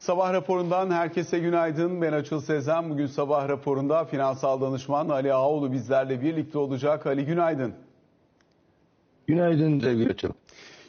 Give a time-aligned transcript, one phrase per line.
[0.00, 2.02] Sabah raporundan herkese günaydın.
[2.02, 2.90] Ben Açıl Sezen.
[2.90, 7.06] Bugün sabah raporunda finansal danışman Ali Ağoğlu bizlerle birlikte olacak.
[7.06, 7.74] Ali günaydın.
[9.26, 10.32] Günaydın sevgili Açıl.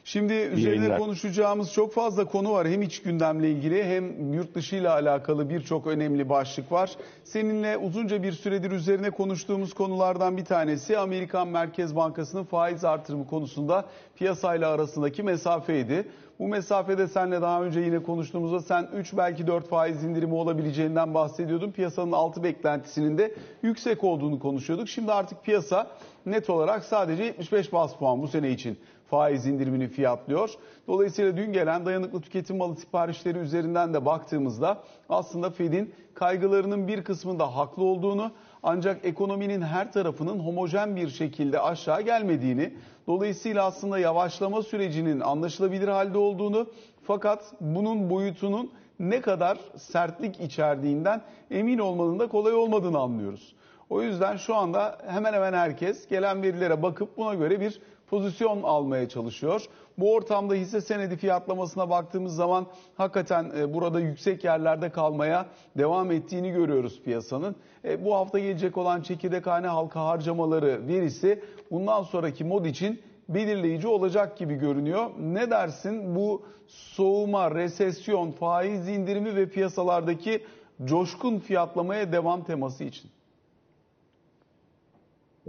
[0.03, 0.99] Şimdi yayınlar.
[0.99, 2.67] konuşacağımız çok fazla konu var.
[2.67, 6.91] Hem iç gündemle ilgili hem yurt dışı ile alakalı birçok önemli başlık var.
[7.23, 13.85] Seninle uzunca bir süredir üzerine konuştuğumuz konulardan bir tanesi Amerikan Merkez Bankası'nın faiz artırımı konusunda
[14.15, 16.05] piyasayla arasındaki mesafeydi.
[16.39, 21.71] Bu mesafede senle daha önce yine konuştuğumuzda sen 3 belki 4 faiz indirimi olabileceğinden bahsediyordun.
[21.71, 24.89] Piyasanın altı beklentisinin de yüksek olduğunu konuşuyorduk.
[24.89, 25.87] Şimdi artık piyasa
[26.25, 28.77] net olarak sadece 75 bas puan bu sene için
[29.11, 30.49] faiz indirimini fiyatlıyor.
[30.87, 34.77] Dolayısıyla dün gelen dayanıklı tüketim malı siparişleri üzerinden de baktığımızda
[35.09, 38.31] aslında Fed'in kaygılarının bir kısmında haklı olduğunu
[38.63, 42.73] ancak ekonominin her tarafının homojen bir şekilde aşağı gelmediğini,
[43.07, 46.67] dolayısıyla aslında yavaşlama sürecinin anlaşılabilir halde olduğunu
[47.03, 53.55] fakat bunun boyutunun ne kadar sertlik içerdiğinden emin olmanın da kolay olmadığını anlıyoruz.
[53.89, 59.09] O yüzden şu anda hemen hemen herkes gelen verilere bakıp buna göre bir pozisyon almaya
[59.09, 59.65] çalışıyor.
[59.97, 65.45] Bu ortamda hisse senedi fiyatlamasına baktığımız zaman hakikaten e, burada yüksek yerlerde kalmaya
[65.77, 67.55] devam ettiğini görüyoruz piyasanın.
[67.85, 74.37] E, Bu hafta gelecek olan çekirdekhane halka harcamaları verisi bundan sonraki mod için belirleyici olacak
[74.37, 75.09] gibi görünüyor.
[75.19, 80.43] Ne dersin bu soğuma, resesyon, faiz indirimi ve piyasalardaki
[80.85, 83.09] coşkun fiyatlamaya devam teması için?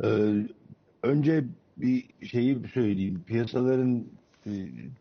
[0.03, 0.09] Ee,
[1.03, 1.45] önce
[1.83, 3.23] bir şeyi söyleyeyim.
[3.27, 4.05] Piyasaların
[4.47, 4.51] e,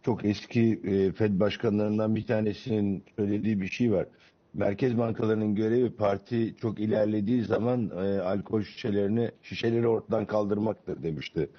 [0.04, 4.06] çok eski e, Fed başkanlarından bir tanesinin söylediği bir şey var.
[4.54, 11.50] Merkez bankalarının görevi parti çok ilerlediği zaman e, alkol şişelerini şişeleri ortadan kaldırmaktır demişti.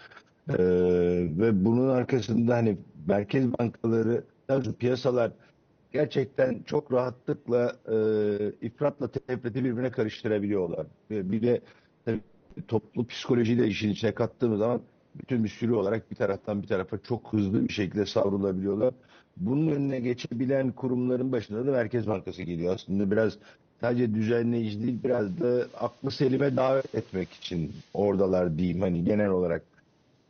[0.48, 0.54] Ee,
[1.38, 4.24] ve bunun arkasında hani merkez bankaları
[4.78, 5.32] piyasalar
[5.92, 7.96] gerçekten çok rahatlıkla e,
[8.66, 10.86] ifratla tefriti birbirine karıştırabiliyorlar.
[11.10, 11.60] Ve bir de
[12.04, 12.20] tabii
[12.68, 14.82] toplu psikolojiyi de işin içine kattığımız zaman
[15.14, 18.94] bütün bir sürü olarak bir taraftan bir tarafa çok hızlı bir şekilde savrulabiliyorlar.
[19.36, 22.74] Bunun önüne geçebilen kurumların başında da Merkez Bankası geliyor.
[22.74, 23.38] Aslında biraz
[23.80, 29.62] sadece düzenleyici değil biraz da aklı selime davet etmek için oradalar diyeyim hani genel olarak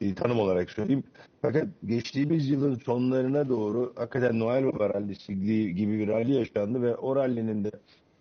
[0.00, 1.04] e, tanım olarak söyleyeyim.
[1.43, 5.41] Fakat geçtiğimiz yılın sonlarına doğru hakikaten Noel Baba rallisi
[5.75, 7.70] gibi bir rally yaşandı ve o rallinin de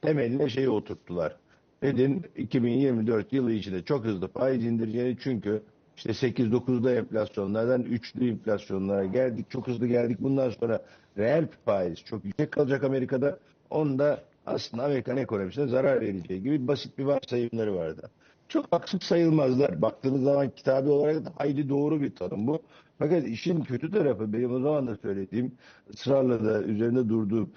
[0.02, 1.36] temeline şeyi oturttular.
[1.80, 5.62] Fed'in 2024 yılı içinde çok hızlı faiz indireceğini çünkü
[6.06, 9.50] işte 8-9'da enflasyonlardan 3'lü enflasyonlara geldik.
[9.50, 10.18] Çok hızlı geldik.
[10.22, 10.82] Bundan sonra
[11.18, 13.40] reel faiz çok yüksek kalacak Amerika'da.
[13.70, 18.10] Onda aslında Amerikan ekonomisine zarar vereceği gibi basit bir varsayımları vardı.
[18.48, 19.82] Çok haksız sayılmazlar.
[19.82, 22.62] Baktığınız zaman kitabi olarak da hayli doğru bir tanım bu.
[23.00, 25.52] Fakat işin kötü tarafı benim o zaman da söylediğim,
[25.94, 27.50] ısrarla da üzerinde durduğum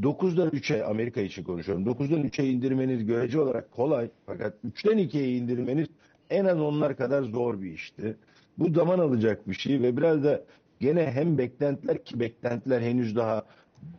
[0.00, 1.86] 9'dan 3'e Amerika için konuşuyorum.
[1.86, 4.10] 9'dan 3'e indirmeniz görece olarak kolay.
[4.26, 5.88] Fakat 3'ten 2'ye indirmeniz
[6.32, 8.16] en az onlar kadar zor bir işti.
[8.58, 10.44] Bu zaman alacak bir şey ve biraz da
[10.80, 13.46] gene hem beklentiler ki beklentiler henüz daha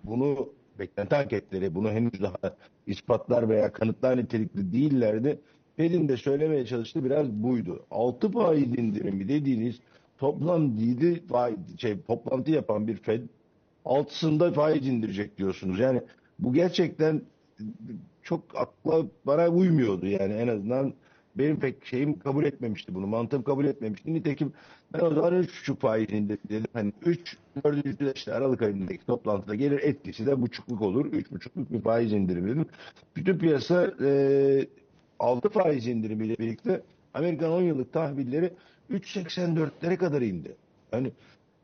[0.03, 0.49] bunu
[0.79, 2.55] beklenti anketleri bunu henüz daha
[2.87, 5.39] ispatlar veya kanıtlar nitelikli değillerdi.
[5.77, 7.85] Fed'in de söylemeye çalıştığı biraz buydu.
[7.91, 9.79] 6 faiz indirimi dediğiniz
[10.17, 13.21] toplam 7 faiz, şey, toplantı yapan bir Fed
[13.85, 15.79] altısında faiz indirecek diyorsunuz.
[15.79, 16.01] Yani
[16.39, 17.21] bu gerçekten
[18.23, 20.93] çok akla bana uymuyordu yani en azından
[21.35, 23.07] benim pek şeyim kabul etmemişti bunu.
[23.07, 24.13] Mantığım kabul etmemişti.
[24.13, 24.53] Nitekim
[24.93, 26.67] ben o zaman 3,5 faiz indirdim dedim.
[26.73, 28.15] Hani 3, 4.
[28.15, 31.05] işte Aralık ayındaki toplantıda gelir etkisi de buçukluk olur.
[31.05, 32.65] 3,5'luk bir faiz indirimi dedim.
[33.15, 34.67] Bütün piyasa e,
[35.19, 36.81] 6 faiz indirimiyle birlikte
[37.13, 38.53] Amerikan 10 yıllık tahvilleri
[38.91, 40.55] 3.84'lere kadar indi.
[40.93, 41.11] Yani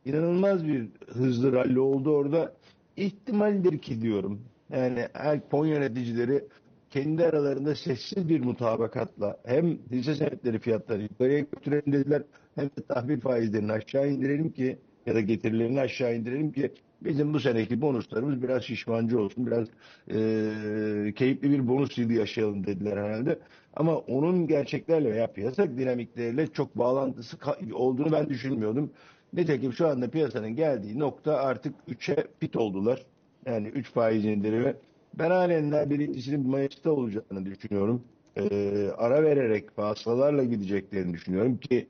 [0.05, 2.53] inanılmaz bir hızlı rally oldu orada.
[2.97, 4.41] İhtimaldir ki diyorum.
[4.69, 6.43] Yani her fon yöneticileri
[6.91, 12.23] kendi aralarında sessiz bir mutabakatla hem hisse senetleri fiyatları yukarıya götürelim dediler
[12.55, 16.71] hem de tahvil faizlerini aşağı indirelim ki ya da getirilerini aşağı indirelim ki
[17.01, 19.67] bizim bu seneki bonuslarımız biraz şişmancı olsun, biraz
[20.07, 23.39] e, keyifli bir bonus yılı yaşayalım dediler herhalde.
[23.73, 27.37] Ama onun gerçeklerle veya piyasa dinamikleriyle çok bağlantısı
[27.73, 28.91] olduğunu ben düşünmüyordum.
[29.33, 33.05] Nitekim şu anda piyasanın geldiği nokta artık 3'e fit oldular.
[33.45, 34.75] Yani 3 faiz indirimi.
[35.13, 38.03] Ben halen daha birincisinin Mayıs'ta olacağını düşünüyorum.
[38.37, 41.87] Ee, ara vererek fasılalarla gideceklerini düşünüyorum ki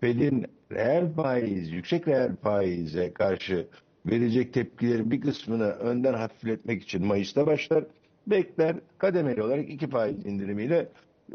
[0.00, 3.66] Fed'in reel faiz, yüksek reel faize karşı
[4.06, 7.84] verecek tepkilerin bir kısmını önden hafifletmek için Mayıs'ta başlar.
[8.26, 10.88] Bekler kademeli olarak iki faiz indirimiyle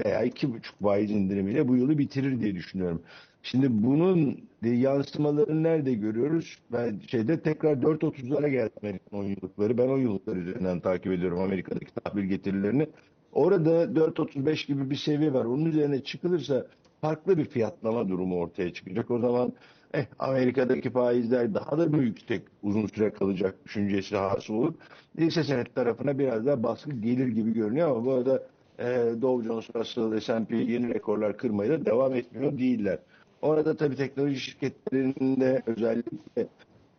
[0.06, 3.02] veya iki buçuk faiz indirimiyle bu yılı bitirir diye düşünüyorum.
[3.44, 6.60] Şimdi bunun yansımalarını nerede görüyoruz?
[6.72, 9.78] Ben şeyde tekrar 4.30'lara geldi Amerikan 10 yıllıkları.
[9.78, 12.88] Ben 10 yıllıkları üzerinden takip ediyorum Amerika'daki tahvil getirilerini.
[13.34, 15.46] Orada 4.35 gibi bir seviye var.
[15.46, 16.68] Onun üzerine çıkılırsa
[17.02, 19.12] farklı bir fiyatlama durumu ortaya çıkacak.
[19.12, 19.54] O zaman
[19.94, 24.74] eh, Amerika'daki faizler daha da mı yüksek uzun süre kalacak düşüncesi hasıl olur.
[25.18, 28.44] Hisse senet tarafına biraz daha baskı gelir gibi görünüyor ama bu arada
[28.80, 33.00] e, Dow Jones, Russell, S&P yeni rekorlar kırmaya da devam etmiyor değiller.
[33.42, 36.48] Orada tabii teknoloji şirketlerinde özellikle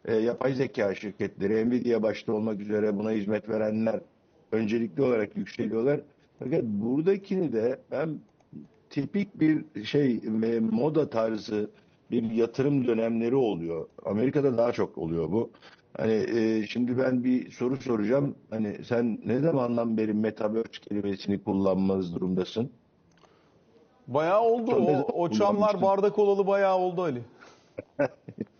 [0.04, 4.00] e, yapay zeka şirketleri, Nvidia başta olmak üzere buna hizmet verenler
[4.52, 6.00] öncelikli olarak yükseliyorlar.
[6.38, 8.18] Fakat buradakini de ben
[8.90, 11.70] tipik bir şey ve moda tarzı
[12.10, 13.86] bir yatırım dönemleri oluyor.
[14.04, 15.50] Amerika'da daha çok oluyor bu.
[15.98, 18.34] Hani e, şimdi ben bir soru soracağım.
[18.50, 22.70] Hani sen ne zamandan beri metaverse kelimesini kullanmaz durumdasın?
[24.06, 24.72] Bayağı oldu.
[24.74, 27.22] O, o çamlar bardak olalı bayağı oldu Ali.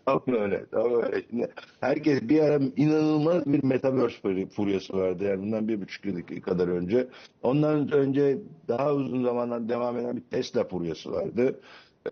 [0.05, 1.23] Tam öyle, tam öyle.
[1.29, 1.47] Şimdi
[1.79, 5.23] herkes bir ara inanılmaz bir metaverse furyası vardı.
[5.23, 7.07] Yani bundan bir buçuk yıl kadar önce.
[7.43, 8.37] Ondan önce
[8.67, 11.59] daha uzun zamandan devam eden bir Tesla furyası vardı.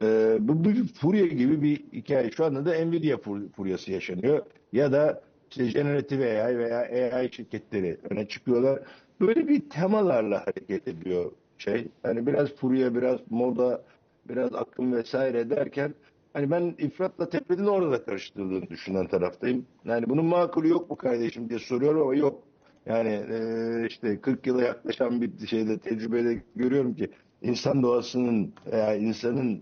[0.02, 2.32] Ee, bu, bir furya gibi bir hikaye.
[2.32, 3.18] Şu anda da Nvidia
[3.56, 4.46] furyası yaşanıyor.
[4.74, 6.80] Ya da işte generative AI veya
[7.14, 8.80] AI şirketleri öne çıkıyorlar.
[9.22, 11.88] Böyle bir temalarla hareket ediyor şey.
[12.04, 13.84] Yani biraz furya, biraz moda,
[14.30, 15.94] biraz akım vesaire derken
[16.34, 19.66] hani ben ifratla tefridin orada karıştırıldığını düşünen taraftayım.
[19.86, 22.44] Yani bunun makulü yok mu kardeşim diye soruyorum ama yok.
[22.86, 27.10] Yani e, işte 40 yıla yaklaşan bir şeyde tecrübede görüyorum ki
[27.42, 29.62] insan doğasının veya insanın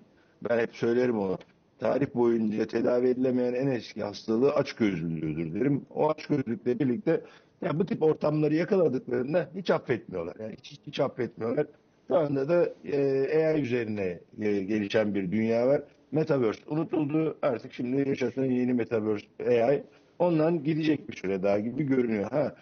[0.49, 1.37] ben hep söylerim onu
[1.79, 5.85] tarih boyunca tedavi edilemeyen en eski hastalığı açgözlülüğüdür derim.
[5.89, 7.21] O açgözlülükle birlikte
[7.61, 10.35] ya bu tip ortamları yakaladıklarında hiç affetmiyorlar.
[10.39, 11.67] Yani hiç, hiç affetmiyorlar.
[12.07, 15.81] Şu anda da e, AI üzerine e, gelişen bir dünya var.
[16.11, 17.37] Metaverse unutuldu.
[17.41, 19.83] Artık şimdi yaşasın yeni Metaverse AI.
[20.19, 22.31] Ondan gidecek bir süre daha gibi görünüyor.
[22.31, 22.55] Ha,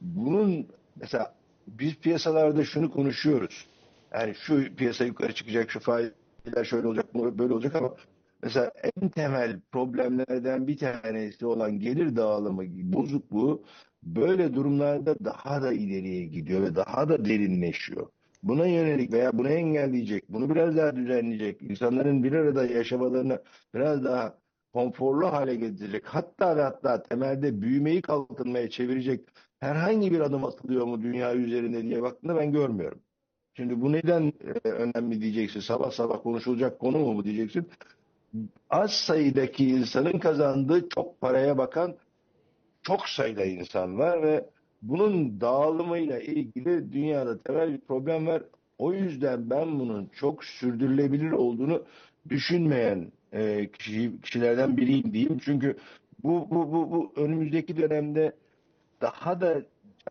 [0.00, 0.66] bunun
[0.96, 1.34] mesela
[1.66, 3.66] biz piyasalarda şunu konuşuyoruz.
[4.14, 5.80] Yani şu piyasa yukarı çıkacak, şu
[6.44, 7.94] faizler şöyle olacak, böyle olacak ama
[8.42, 13.64] mesela en temel problemlerden bir tanesi olan gelir dağılımı bozukluğu
[14.02, 18.08] böyle durumlarda daha da ileriye gidiyor ve daha da derinleşiyor
[18.44, 23.42] buna yönelik veya bunu engelleyecek, bunu biraz daha düzenleyecek, insanların bir arada yaşamalarını
[23.74, 24.38] biraz daha
[24.72, 29.28] konforlu hale getirecek, hatta ve hatta temelde büyümeyi kalkınmaya çevirecek
[29.60, 33.03] herhangi bir adım atılıyor mu dünya üzerinde diye baktığında ben görmüyorum.
[33.56, 34.32] Şimdi bu neden
[34.64, 37.68] e, önemli diyeceksin, sabah sabah konuşulacak konu mu bu diyeceksin.
[38.70, 41.96] Az sayıdaki insanın kazandığı çok paraya bakan
[42.82, 44.44] çok sayıda insan var ve
[44.82, 48.42] bunun dağılımıyla ilgili dünyada temel bir problem var.
[48.78, 51.84] O yüzden ben bunun çok sürdürülebilir olduğunu
[52.28, 55.38] düşünmeyen e, kişi, kişilerden biriyim diyeyim.
[55.38, 55.76] Çünkü
[56.22, 58.32] bu, bu, bu, bu önümüzdeki dönemde
[59.00, 59.62] daha da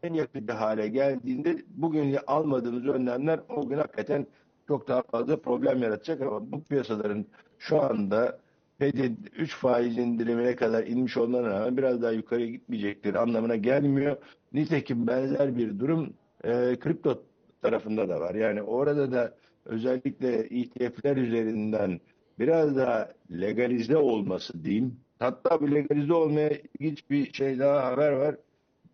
[0.04, 4.28] can yakıcı hale geldiğinde bugün almadığımız önlemler o gün hakikaten
[4.68, 7.26] çok daha fazla problem yaratacak ama bu piyasaların
[7.60, 8.40] şu anda
[8.80, 14.18] Fed'in 3 faiz indirimine kadar inmiş olmalarına rağmen biraz daha yukarıya gitmeyecektir anlamına gelmiyor.
[14.54, 16.14] Nitekim benzer bir durum
[16.44, 17.24] e, kripto
[17.62, 18.36] tarafında da var.
[18.36, 22.00] Yani orada da özellikle ETF'ler üzerinden
[22.40, 25.00] biraz daha legalize olması diyeyim.
[25.20, 28.36] Hatta bu legalize olmaya ilginç bir şey daha haber var.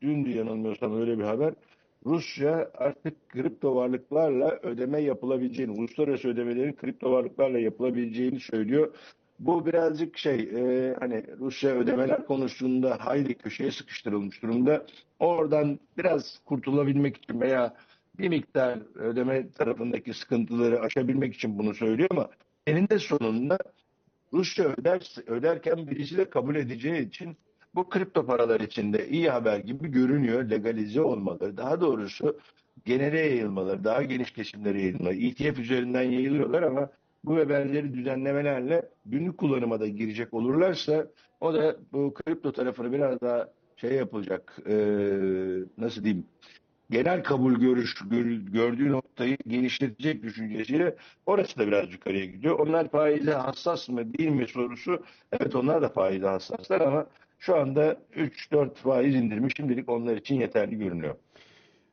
[0.01, 1.53] Dün yanılmıyorsam öyle bir haber.
[2.05, 8.93] Rusya artık kripto varlıklarla ödeme yapılabileceğini, uluslararası ödemelerin kripto varlıklarla yapılabileceğini söylüyor.
[9.39, 14.85] Bu birazcık şey e, hani Rusya ödemeler konusunda hayli köşeye sıkıştırılmış durumda.
[15.19, 17.75] Oradan biraz kurtulabilmek için veya
[18.19, 22.29] bir miktar ödeme tarafındaki sıkıntıları aşabilmek için bunu söylüyor ama
[22.67, 23.57] eninde sonunda
[24.33, 27.37] Rusya öder, öderken birisi de kabul edeceği için
[27.75, 31.57] bu kripto paralar içinde iyi haber gibi görünüyor legalize olmaları.
[31.57, 32.39] Daha doğrusu
[32.85, 35.15] genele yayılmaları, daha geniş kesimlere yayılmaları.
[35.15, 36.89] ETF üzerinden yayılıyorlar ama
[37.23, 41.07] bu ve benzeri düzenlemelerle günlük kullanıma da girecek olurlarsa
[41.41, 44.75] o da bu kripto tarafını biraz daha şey yapılacak e,
[45.77, 46.25] nasıl diyeyim
[46.89, 47.95] genel kabul görüş
[48.51, 50.95] gördüğü noktayı genişletecek düşüncesiyle
[51.25, 52.59] orası da biraz yukarıya gidiyor.
[52.59, 57.07] Onlar faize hassas mı değil mi sorusu evet onlar da faize hassaslar ama
[57.39, 61.15] şu anda 3-4 faiz indirimi şimdilik onlar için yeterli görünüyor.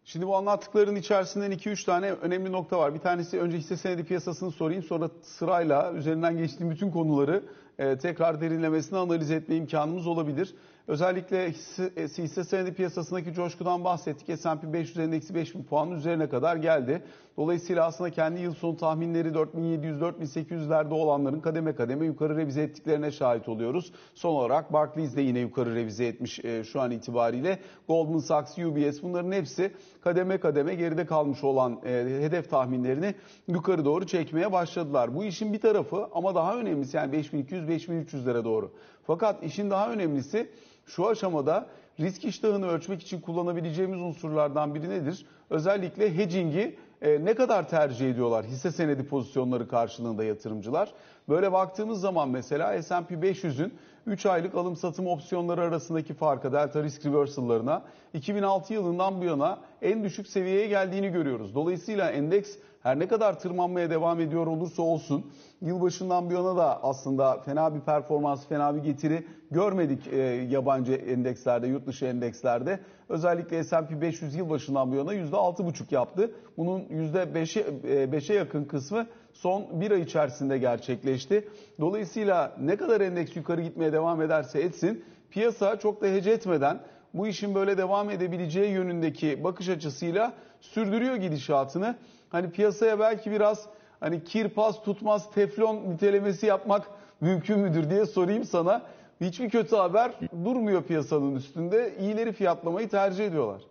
[0.05, 2.95] Şimdi bu anlattıkların içerisinden 2-3 tane önemli nokta var.
[2.95, 4.83] Bir tanesi önce hisse senedi piyasasını sorayım.
[4.83, 7.43] Sonra sırayla üzerinden geçtiğim bütün konuları
[7.79, 10.55] e, tekrar derinlemesine analiz etme imkanımız olabilir.
[10.89, 14.39] Özellikle hisse, e, hisse senedi piyasasındaki coşkudan bahsettik.
[14.39, 17.03] S&P 500 endeksi 5000 puanın üzerine kadar geldi.
[17.37, 23.93] Dolayısıyla aslında kendi yıl sonu tahminleri 4700-4800'lerde olanların kademe kademe yukarı revize ettiklerine şahit oluyoruz.
[24.15, 27.59] Son olarak Barclays de yine yukarı revize etmiş e, şu an itibariyle.
[27.89, 31.91] Goldman Sachs, UBS bunların hepsi kademe kademe geride kalmış olan e,
[32.21, 33.15] hedef tahminlerini
[33.49, 35.15] yukarı doğru çekmeye başladılar.
[35.15, 38.73] Bu işin bir tarafı ama daha önemlisi yani 5200-5300'lere doğru.
[39.07, 40.51] Fakat işin daha önemlisi
[40.87, 41.67] şu aşamada
[42.01, 45.27] risk iştahını ölçmek için kullanabileceğimiz unsurlardan biri nedir?
[45.51, 50.93] Özellikle hedging'i e, ne kadar tercih ediyorlar hisse senedi pozisyonları karşılığında yatırımcılar?
[51.29, 53.75] Böyle baktığımız zaman mesela S&P 500'ün
[54.07, 57.83] 3 aylık alım satım opsiyonları arasındaki farka delta risk reversal'larına
[58.15, 61.55] 2006 yılından bu yana en düşük seviyeye geldiğini görüyoruz.
[61.55, 65.27] Dolayısıyla endeks her ne kadar tırmanmaya devam ediyor olursa olsun
[65.61, 70.17] yılbaşından bu yana da aslında fena bir performans, fena bir getiri görmedik e,
[70.51, 72.81] yabancı endekslerde, yurt dışı endekslerde.
[73.09, 76.31] Özellikle S&P 500 yılbaşından bu yana %6,5 yaptı.
[76.57, 77.61] Bunun %5'e
[78.03, 81.49] e, 5'e yakın kısmı son bir ay içerisinde gerçekleşti.
[81.81, 86.81] Dolayısıyla ne kadar endeks yukarı gitmeye devam ederse etsin piyasa çok da hece etmeden
[87.17, 91.97] bu işin böyle devam edebileceği yönündeki bakış açısıyla sürdürüyor gidişatını.
[92.29, 93.67] Hani piyasaya belki biraz
[94.01, 96.87] hani kirpas tutmaz teflon nitelemesi yapmak
[97.21, 98.83] mümkün müdür diye sorayım sana.
[99.21, 100.13] Hiçbir kötü haber
[100.45, 101.95] durmuyor piyasanın üstünde.
[102.01, 103.63] İyileri fiyatlamayı tercih ediyorlar.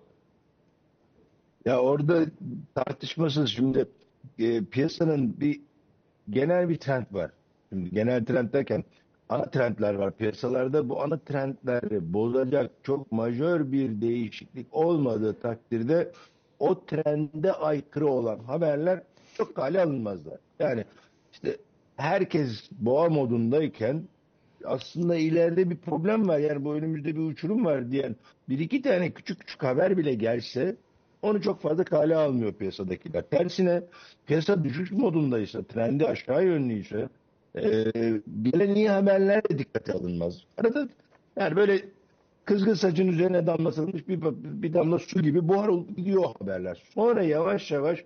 [1.65, 2.25] Ya orada
[2.75, 3.87] tartışmasız şimdi
[4.39, 5.61] e, piyasanın bir
[6.29, 7.31] genel bir trend var.
[7.69, 8.83] Şimdi genel trend derken
[9.29, 10.89] ana trendler var piyasalarda.
[10.89, 16.12] Bu ana trendleri bozacak çok majör bir değişiklik olmadığı takdirde
[16.60, 19.03] o trende aykırı olan haberler
[19.38, 20.39] çok kale alınmazlar.
[20.60, 20.84] Yani
[21.34, 21.58] işte
[21.98, 24.03] herkes boğa modundayken
[24.65, 26.39] aslında ileride bir problem var.
[26.39, 28.15] Yani bu önümüzde bir uçurum var diyen
[28.50, 30.75] bir iki tane küçük küçük haber bile gelse
[31.22, 33.24] onu çok fazla kale almıyor piyasadakiler.
[33.29, 33.84] Tersine
[34.25, 37.10] piyasa düşüş modundaysa, trendi aşağı yönlüyse
[37.55, 40.43] e, gelen iyi haberler de dikkate alınmaz.
[40.57, 40.88] Arada
[41.35, 41.81] yani böyle
[42.45, 44.21] kızgın saçın üzerine damlatılmış bir,
[44.62, 46.83] bir damla su gibi buhar gidiyor haberler.
[46.93, 48.05] Sonra yavaş yavaş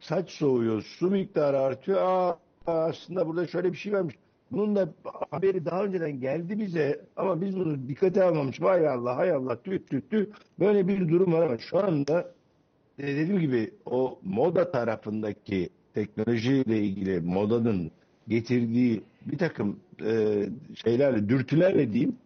[0.00, 1.98] saç soğuyor, su miktarı artıyor.
[2.00, 4.14] Aa, aslında burada şöyle bir şey varmış.
[4.50, 4.88] Bunun da
[5.30, 8.62] haberi daha önceden geldi bize ama biz bunu dikkate almamış.
[8.62, 10.26] Vay Allah, hay Allah, tüh tüh tüh.
[10.58, 12.32] Böyle bir durum var ama şu anda
[12.98, 17.90] e, dediğim gibi o moda tarafındaki teknolojiyle ilgili modanın
[18.28, 20.42] getirdiği bir takım e,
[20.74, 22.16] şeylerle, dürtülerle diyeyim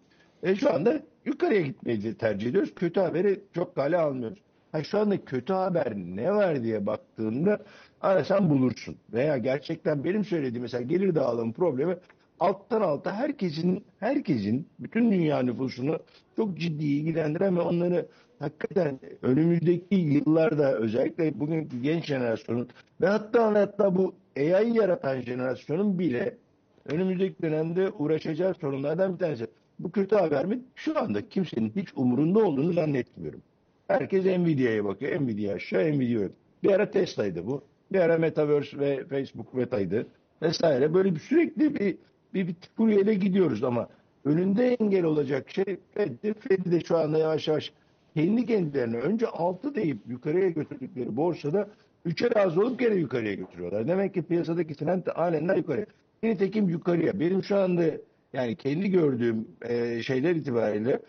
[0.42, 2.74] e, şu anda yukarıya gitmeyi tercih ediyoruz.
[2.74, 4.38] Kötü haberi çok kale almıyoruz.
[4.72, 7.58] Ha, şu anda kötü haber ne var diye baktığında
[8.00, 8.96] arasan bulursun.
[9.12, 11.96] Veya gerçekten benim söylediğim mesela gelir dağılım problemi
[12.40, 15.98] alttan alta herkesin herkesin bütün dünya nüfusunu
[16.36, 22.68] çok ciddi ilgilendiren ve onları hakikaten önümüzdeki yıllarda özellikle bugünkü genç jenerasyonun
[23.00, 26.36] ve hatta hatta bu AI yaratan jenerasyonun bile
[26.84, 29.46] önümüzdeki dönemde uğraşacağı sorunlardan bir tanesi.
[29.78, 30.60] Bu kötü haber mi?
[30.74, 33.42] Şu anda kimsenin hiç umurunda olduğunu zannetmiyorum.
[33.88, 35.20] Herkes Nvidia'ya bakıyor.
[35.20, 36.32] Nvidia aşağı, Nvidia yok.
[36.62, 37.64] Bir ara Tesla'ydı bu.
[37.92, 40.06] Bir ara Metaverse ve Facebook Meta'ydı
[40.42, 40.94] vesaire.
[40.94, 41.96] Böyle bir sürekli bir
[42.34, 43.88] bir, bir furyayla gidiyoruz ama
[44.24, 46.34] önünde engel olacak şey Fed'di.
[46.34, 47.72] Fed'i de şu anda yavaş yavaş
[48.14, 51.68] kendi kendilerine önce 6 deyip yukarıya götürdükleri borsada
[52.06, 53.88] 3'e razı olup gene yukarıya götürüyorlar.
[53.88, 55.86] Demek ki piyasadaki trend de halen yukarı.
[56.22, 57.20] Nitekim yukarıya.
[57.20, 57.84] Benim şu anda
[58.32, 61.00] yani kendi gördüğüm e, şeyler itibariyle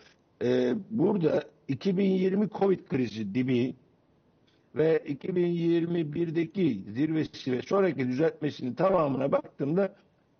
[0.44, 3.74] e, burada 2020 Covid krizi dibi
[4.74, 9.94] ve 2021'deki zirvesi ve sonraki düzeltmesinin tamamına baktığımda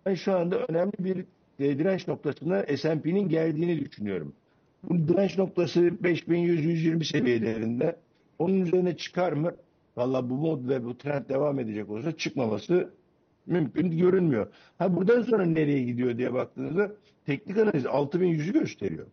[0.05, 1.25] ben şu anda önemli bir
[1.59, 4.33] e, direnç noktasına S&P'nin geldiğini düşünüyorum.
[4.83, 7.95] Bu direnç noktası 5100-120 seviyelerinde.
[8.39, 9.55] Onun üzerine çıkar mı?
[9.97, 12.89] Valla bu mod ve bu trend devam edecek olsa çıkmaması
[13.45, 14.47] mümkün görünmüyor.
[14.77, 16.91] Ha buradan sonra nereye gidiyor diye baktığınızda
[17.25, 19.05] teknik analiz 6100'ü gösteriyor.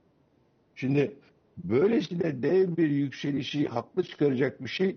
[0.75, 1.13] Şimdi
[1.65, 4.97] böylesine dev bir yükselişi haklı çıkaracak bir şey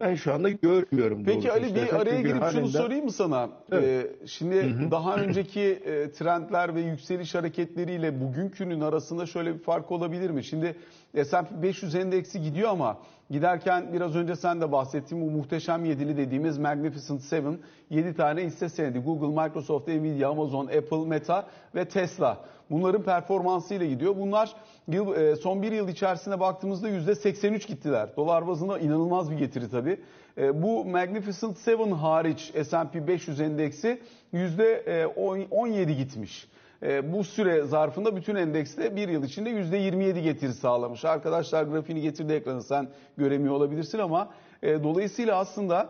[0.00, 1.24] ben şu anda görmüyorum.
[1.24, 1.52] Peki doğrusu.
[1.52, 3.50] Ali bir İstersen araya girip şunu halen de- sorayım mı sana?
[3.72, 3.84] Evet.
[4.22, 10.30] Ee, şimdi daha önceki e, trendler ve yükseliş hareketleriyle bugünkünün arasında şöyle bir fark olabilir
[10.30, 10.44] mi?
[10.44, 10.76] Şimdi
[11.14, 12.98] S&P 500 endeksi gidiyor ama
[13.30, 17.58] giderken biraz önce sen de bahsettiğin bu muhteşem yedili dediğimiz Magnificent Seven
[17.90, 18.98] 7 tane hisse senedi.
[18.98, 22.38] Google, Microsoft, Nvidia, Amazon, Apple, Meta ve Tesla.
[22.70, 24.16] Bunların performansıyla gidiyor.
[24.16, 24.56] Bunlar
[24.88, 28.08] yıl, e, son bir yıl içerisinde baktığımızda %83 gittiler.
[28.16, 30.00] Dolar bazında inanılmaz bir getiri tabii.
[30.38, 34.00] E, Bu Magnificent Seven hariç S&P 500 endeksi
[34.32, 36.48] %17 gitmiş.
[36.82, 41.04] E, bu süre zarfında bütün endekste bir yıl içinde %27 getiri sağlamış.
[41.04, 44.30] Arkadaşlar grafiğini getirdi ekranı sen göremiyor olabilirsin ama
[44.62, 45.88] e, dolayısıyla aslında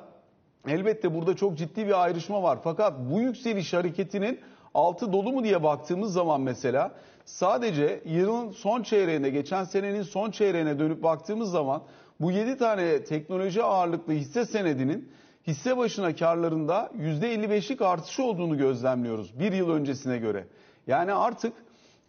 [0.68, 2.58] elbette burada çok ciddi bir ayrışma var.
[2.64, 4.40] Fakat bu yükseliş hareketinin
[4.74, 6.92] altı dolu mu diye baktığımız zaman mesela
[7.24, 11.82] sadece yılın son çeyreğine, geçen senenin son çeyreğine dönüp baktığımız zaman
[12.20, 15.12] bu 7 tane teknoloji ağırlıklı hisse senedinin
[15.46, 20.46] hisse başına karlarında %55'lik artış olduğunu gözlemliyoruz bir yıl öncesine göre.
[20.86, 21.52] Yani artık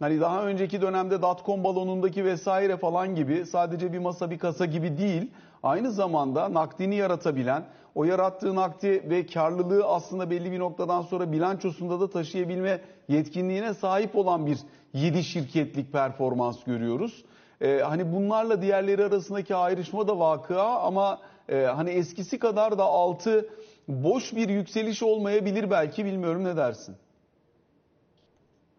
[0.00, 4.98] hani daha önceki dönemde dotcom balonundaki vesaire falan gibi sadece bir masa bir kasa gibi
[4.98, 5.30] değil
[5.62, 7.64] aynı zamanda nakdini yaratabilen
[7.94, 14.16] o yarattığı nakdi ve karlılığı aslında belli bir noktadan sonra bilançosunda da taşıyabilme yetkinliğine sahip
[14.16, 14.58] olan bir
[14.94, 17.24] 7 şirketlik performans görüyoruz.
[17.60, 23.48] Ee, hani bunlarla diğerleri arasındaki ayrışma da vakıa ama e, hani eskisi kadar da altı
[23.88, 26.96] boş bir yükseliş olmayabilir belki bilmiyorum ne dersin?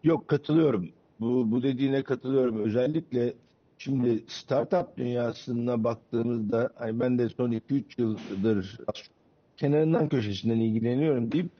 [0.06, 0.88] Yok katılıyorum.
[1.20, 2.64] Bu, bu dediğine katılıyorum.
[2.64, 3.34] Özellikle
[3.78, 8.78] şimdi startup dünyasına baktığımızda hani ben de son 2-3 yıldır
[9.56, 11.50] kenarından köşesinden ilgileniyorum deyip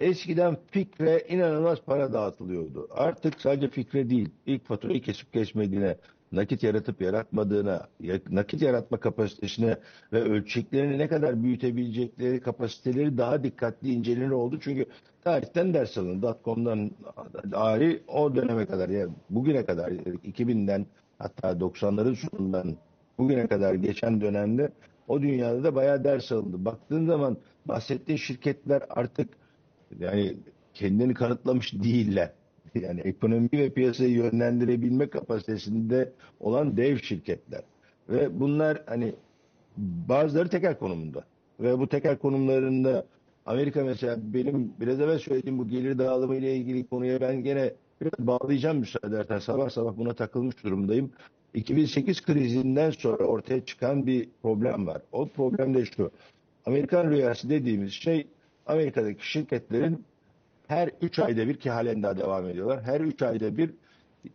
[0.00, 2.88] eskiden fikre inanılmaz para dağıtılıyordu.
[2.90, 5.96] Artık sadece fikre değil, ilk faturayı kesip kesmediğine,
[6.32, 7.88] nakit yaratıp yaratmadığına,
[8.30, 9.76] nakit yaratma kapasitesine
[10.12, 14.58] ve ölçeklerini ne kadar büyütebilecekleri kapasiteleri daha dikkatli incelenir oldu.
[14.60, 14.86] Çünkü
[15.24, 16.22] tarihten ders alın.
[16.22, 16.90] Dotcom'dan
[17.52, 20.86] ari o döneme kadar yani bugüne kadar 2000'den
[21.18, 22.76] hatta 90'ların sonundan
[23.18, 24.72] bugüne kadar geçen dönemde
[25.08, 26.64] o dünyada da bayağı ders alındı.
[26.64, 29.28] Baktığın zaman bahsettiğin şirketler artık
[29.98, 30.36] yani
[30.74, 32.32] kendini kanıtlamış değiller.
[32.80, 37.62] Yani ekonomi ve piyasayı yönlendirebilme kapasitesinde olan dev şirketler.
[38.08, 39.14] Ve bunlar hani
[39.76, 41.24] bazıları tekel konumunda.
[41.60, 43.06] Ve bu tekel konumlarında
[43.46, 48.26] Amerika mesela benim biraz evvel söylediğim bu gelir dağılımı ile ilgili konuya ben gene biraz
[48.26, 49.38] bağlayacağım müsaade edersen.
[49.38, 51.12] Sabah sabah buna takılmış durumdayım.
[51.54, 55.02] 2008 krizinden sonra ortaya çıkan bir problem var.
[55.12, 56.10] O problem de şu.
[56.66, 58.26] Amerikan rüyası dediğimiz şey
[58.66, 60.04] Amerika'daki şirketlerin
[60.70, 62.82] her 3 ayda bir ki halen daha devam ediyorlar.
[62.82, 63.74] Her 3 ayda bir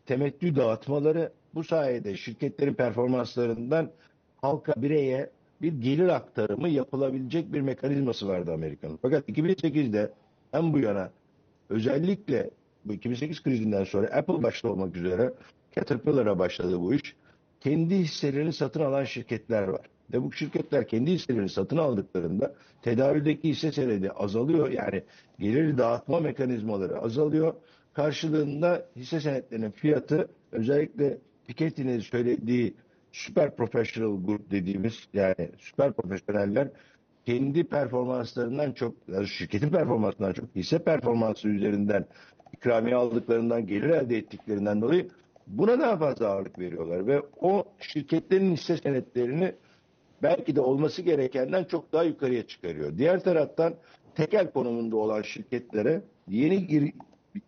[0.05, 3.91] temettü dağıtmaları bu sayede şirketlerin performanslarından
[4.41, 5.29] halka bireye
[5.61, 8.99] bir gelir aktarımı yapılabilecek bir mekanizması vardı Amerika'nın.
[9.01, 10.11] Fakat 2008'de
[10.51, 11.11] hem bu yana
[11.69, 12.49] özellikle
[12.85, 15.33] bu 2008 krizinden sonra Apple başta olmak üzere
[15.75, 17.15] Caterpillar'a başladı bu iş.
[17.59, 19.85] Kendi hisselerini satın alan şirketler var.
[20.13, 24.69] Ve bu şirketler kendi hisselerini satın aldıklarında tedavüldeki hisse senedi azalıyor.
[24.69, 25.03] Yani
[25.39, 27.53] gelir dağıtma mekanizmaları azalıyor.
[27.93, 32.73] Karşılığında hisse senetlerinin fiyatı özellikle Piketty'nin söylediği
[33.11, 36.67] süper professional grup dediğimiz yani süper profesyoneller
[37.25, 42.05] kendi performanslarından çok, yani şirketin performansından çok hisse performansı üzerinden
[42.53, 45.07] ikramiye aldıklarından, gelir elde ettiklerinden dolayı
[45.47, 49.55] buna daha fazla ağırlık veriyorlar ve o şirketlerin hisse senetlerini
[50.25, 52.97] belki de olması gerekenden çok daha yukarıya çıkarıyor.
[52.97, 53.73] Diğer taraftan
[54.15, 56.93] tekel konumunda olan şirketlere yeni gir,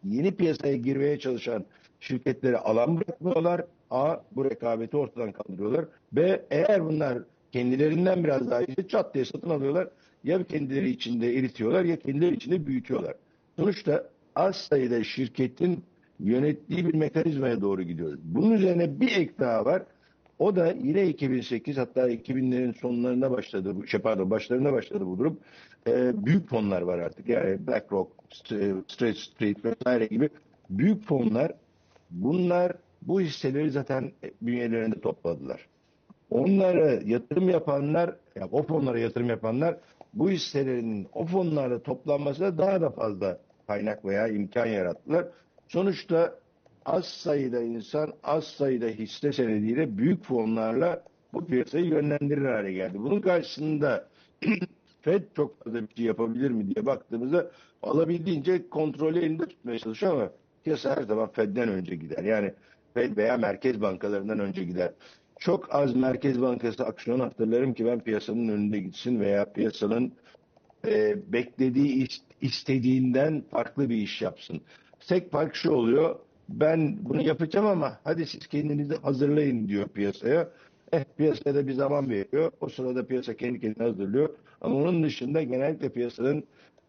[0.04, 1.66] yeni piyasaya girmeye çalışan
[2.00, 3.66] şirketlere alan bırakmıyorlar.
[3.92, 4.18] A.
[4.32, 5.86] Bu rekabeti ortadan kaldırıyorlar.
[6.12, 6.46] B.
[6.52, 7.18] Eğer bunlar
[7.52, 9.88] kendilerinden biraz daha iyiyse çat diye satın alıyorlar.
[10.24, 13.14] Ya kendileri içinde eritiyorlar ya kendileri içinde büyütüyorlar.
[13.60, 15.84] Sonuçta az sayıda şirketin
[16.20, 18.20] yönettiği bir mekanizmaya doğru gidiyoruz.
[18.24, 19.84] Bunun üzerine bir ek daha var.
[20.40, 25.40] O da yine 2008 hatta 2000'lerin sonlarında başladı, şey pardon başlarında başladı bu durum.
[25.88, 28.12] Ee, büyük fonlar var artık yani BlackRock,
[28.88, 30.30] State Street vesaire gibi
[30.70, 31.52] büyük fonlar
[32.12, 35.68] bunlar bu hisseleri zaten bünyelerinde topladılar.
[36.30, 39.78] Onlara yatırım yapanlar, yani o fonlara yatırım yapanlar
[40.14, 45.26] bu hisselerin o fonlarda toplanmasına daha da fazla kaynak veya imkan yarattılar.
[45.68, 46.40] Sonuçta
[46.88, 53.00] az sayıda insan az sayıda hisse senediyle büyük fonlarla bu piyasayı yönlendirir hale geldi.
[53.00, 54.08] Bunun karşısında
[55.02, 57.52] Fed çok fazla bir şey yapabilir mi diye baktığımızda
[57.84, 60.32] alabildiğince kontrolü elinde tutmaya çalışıyor ama
[60.64, 62.24] piyasa her zaman Fed'den önce gider.
[62.24, 62.54] Yani
[62.94, 64.92] Fed veya merkez bankalarından önce gider.
[65.40, 70.14] Çok az merkez bankası aksiyon hatırlarım ki ben piyasanın önünde gitsin veya piyasanın
[70.88, 72.08] e, beklediği
[72.42, 74.62] istediğinden farklı bir iş yapsın.
[75.08, 80.50] Tek fark şu oluyor ben bunu yapacağım ama hadi siz kendinizi hazırlayın diyor piyasaya.
[80.92, 82.52] Eh piyasaya da bir zaman veriyor.
[82.62, 84.30] O sırada piyasa kendi kendine hazırlıyor.
[84.62, 86.44] Ama onun dışında genellikle piyasanın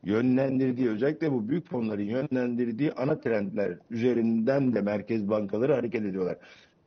[0.04, 6.36] yönlendirdiği özellikle bu büyük fonların yönlendirdiği ana trendler üzerinden de merkez bankaları hareket ediyorlar.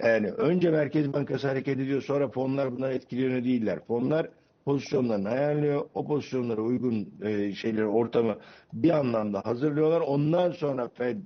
[0.03, 3.79] Yani önce Merkez Bankası hareket ediyor sonra fonlar buna etkileniyor değiller.
[3.88, 4.29] Fonlar
[4.65, 5.86] pozisyonlarını ayarlıyor.
[5.93, 8.38] O pozisyonlara uygun e, şeyleri ortamı
[8.73, 10.01] bir anlamda hazırlıyorlar.
[10.01, 11.17] Ondan sonra Fed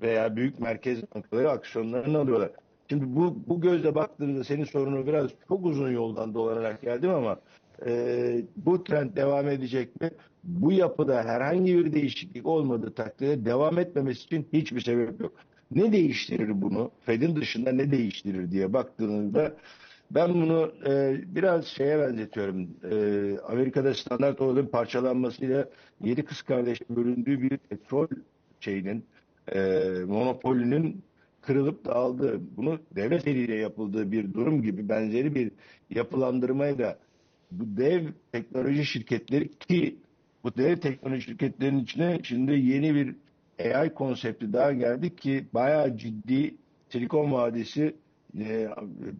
[0.00, 2.50] veya büyük merkez bankaları aksiyonlarını alıyorlar.
[2.90, 7.40] Şimdi bu, bu gözle baktığımızda senin sorunu biraz çok uzun yoldan dolanarak geldim ama
[7.86, 10.10] e, bu trend devam edecek mi?
[10.44, 15.32] Bu yapıda herhangi bir değişiklik olmadığı takdirde devam etmemesi için hiçbir sebep yok.
[15.70, 16.90] Ne değiştirir bunu?
[17.00, 19.56] Fed'in dışında ne değiştirir diye baktığınızda
[20.10, 22.68] ben bunu e, biraz şeye benzetiyorum.
[22.90, 25.68] E, Amerika'da standart oranın parçalanmasıyla
[26.04, 28.06] yedi kız kardeş bölündüğü bir petrol
[28.60, 29.04] şeyinin
[29.54, 31.02] e, monopolünün
[31.40, 35.50] kırılıp dağıldığı, bunu devlet eliyle yapıldığı bir durum gibi benzeri bir
[35.90, 36.98] yapılandırmayla
[37.50, 39.96] bu dev teknoloji şirketleri ki
[40.44, 43.14] bu dev teknoloji şirketlerinin içine şimdi yeni bir
[43.74, 46.54] AI konsepti daha geldi ki bayağı ciddi
[46.88, 47.94] Silikon Vadisi
[48.38, 48.68] e,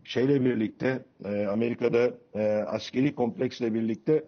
[0.04, 4.24] şeyle birlikte e, Amerika'da e, askeri kompleksle birlikte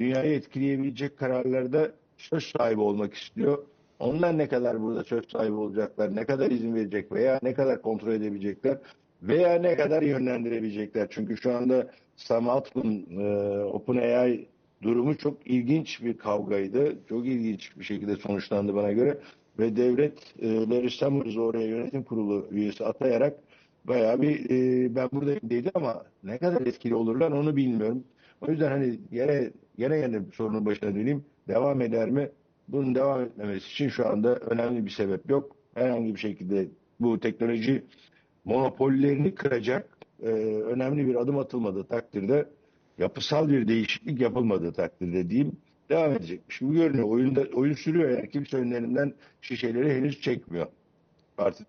[0.00, 3.64] dünyayı etkileyebilecek kararlarda söz sahibi olmak istiyor.
[4.02, 8.12] Onlar ne kadar burada söz sahibi olacaklar, ne kadar izin verecek veya ne kadar kontrol
[8.12, 8.78] edebilecekler
[9.22, 11.08] veya ne kadar yönlendirebilecekler.
[11.10, 14.46] Çünkü şu anda Sam Altman, e, OpenAI
[14.82, 16.96] durumu çok ilginç bir kavgaydı.
[17.08, 19.18] Çok ilginç bir şekilde sonuçlandı bana göre.
[19.58, 23.38] Ve devlet e, Larry Summers'ı oraya yönetim kurulu üyesi atayarak
[23.84, 28.04] bayağı bir e, ben buradayım dedi ama ne kadar etkili olurlar onu bilmiyorum.
[28.40, 31.24] O yüzden hani yine yine yine sorunun başına döneyim.
[31.48, 32.30] Devam eder mi?
[32.68, 35.56] Bunun devam etmemesi için şu anda önemli bir sebep yok.
[35.74, 36.68] Herhangi bir şekilde
[37.00, 37.84] bu teknoloji
[38.44, 40.28] monopollerini kıracak e,
[40.62, 42.48] önemli bir adım atılmadığı takdirde
[42.98, 45.56] yapısal bir değişiklik yapılmadığı takdirde diyeyim
[45.90, 47.08] devam edecekmiş gibi görünüyor.
[47.08, 50.66] Oyunda, oyun sürüyor yani kimse önlerinden şişeleri henüz çekmiyor.
[51.38, 51.66] Artık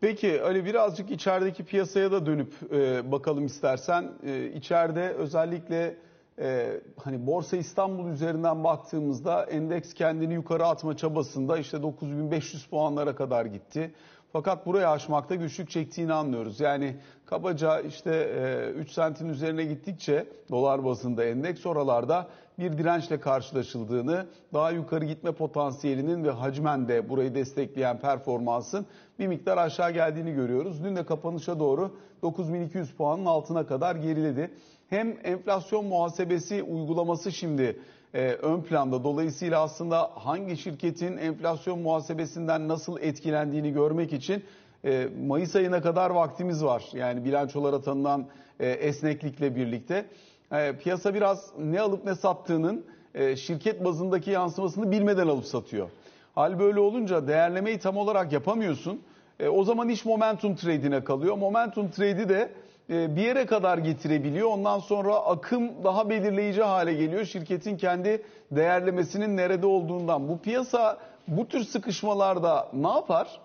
[0.00, 4.12] Peki Ali birazcık içerideki piyasaya da dönüp e, bakalım istersen.
[4.26, 5.96] E, içeride özellikle
[6.38, 13.46] e, hani Borsa İstanbul üzerinden baktığımızda endeks kendini yukarı atma çabasında işte 9500 puanlara kadar
[13.46, 13.94] gitti.
[14.32, 16.60] Fakat buraya aşmakta güçlük çektiğini anlıyoruz.
[16.60, 24.26] Yani kabaca işte e, 3 sentin üzerine gittikçe dolar bazında endeks oralarda bir dirençle karşılaşıldığını,
[24.52, 28.86] daha yukarı gitme potansiyelinin ve hacmen de burayı destekleyen performansın
[29.18, 30.84] bir miktar aşağı geldiğini görüyoruz.
[30.84, 31.90] Dün de kapanışa doğru
[32.22, 34.50] 9200 puanın altına kadar geriledi.
[34.90, 37.78] Hem enflasyon muhasebesi uygulaması şimdi
[38.14, 39.04] e, ön planda.
[39.04, 44.44] Dolayısıyla aslında hangi şirketin enflasyon muhasebesinden nasıl etkilendiğini görmek için
[44.84, 46.84] e, Mayıs ayına kadar vaktimiz var.
[46.92, 48.26] Yani bilançolara tanınan
[48.60, 50.06] e, esneklikle birlikte.
[50.52, 55.88] E, piyasa biraz ne alıp ne sattığının e, şirket bazındaki yansımasını bilmeden alıp satıyor.
[56.34, 59.00] Hal böyle olunca değerlemeyi tam olarak yapamıyorsun.
[59.40, 61.36] E, o zaman iş momentum trade'ine kalıyor.
[61.36, 62.50] Momentum trade'i de
[62.88, 64.48] bir yere kadar getirebiliyor.
[64.48, 67.24] Ondan sonra akım daha belirleyici hale geliyor.
[67.24, 70.28] Şirketin kendi değerlemesinin nerede olduğundan.
[70.28, 73.40] Bu piyasa bu tür sıkışmalarda ne yapar?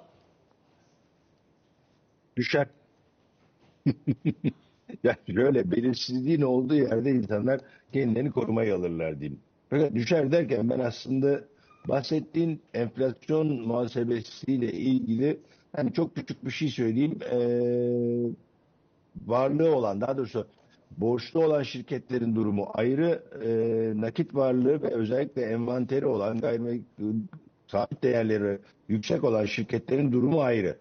[2.38, 2.68] Düşer.
[5.04, 7.60] yani şöyle belirsizliğin olduğu yerde insanlar
[7.94, 9.40] kendilerini korumaya alırlar diyeyim.
[9.70, 11.44] Fakat düşer derken ben aslında
[11.88, 15.40] bahsettiğin enflasyon muhasebesiyle ilgili
[15.76, 17.20] hani çok küçük bir şey söyleyeyim.
[17.32, 18.49] Ee,
[19.26, 20.48] varlığı olan daha doğrusu
[20.98, 27.14] borçlu olan şirketlerin durumu ayrı, e, nakit varlığı ve özellikle envanteri olan gayrimenkul
[27.68, 30.78] sabit değerleri yüksek olan şirketlerin durumu ayrı.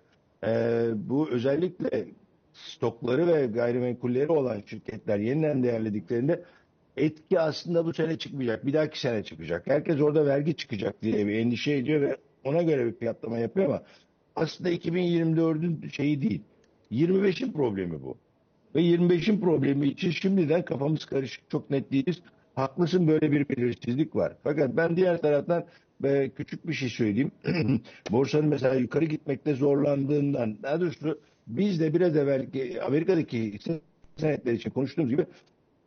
[0.46, 2.08] E, bu özellikle
[2.52, 6.44] stokları ve gayrimenkulleri olan şirketler yeniden değerlediklerinde
[6.96, 8.66] etki aslında bu sene çıkmayacak.
[8.66, 9.66] Bir dahaki sene çıkacak.
[9.66, 13.82] Herkes orada vergi çıkacak diye bir endişe ediyor ve ona göre bir fiyatlama yapıyor ama
[14.36, 16.42] aslında 2024'ün şeyi değil.
[16.92, 18.16] 25'in problemi bu.
[18.74, 22.22] Ve 25'in problemi için şimdiden kafamız karışık çok net değiliz.
[22.54, 24.36] Haklısın böyle bir belirsizlik var.
[24.42, 25.64] Fakat ben diğer taraftan
[26.02, 27.32] ve küçük bir şey söyleyeyim.
[28.10, 32.46] Borsanın mesela yukarı gitmekte zorlandığından daha doğrusu biz de biraz evvel
[32.86, 33.58] Amerika'daki
[34.16, 35.26] senetler için konuştuğumuz gibi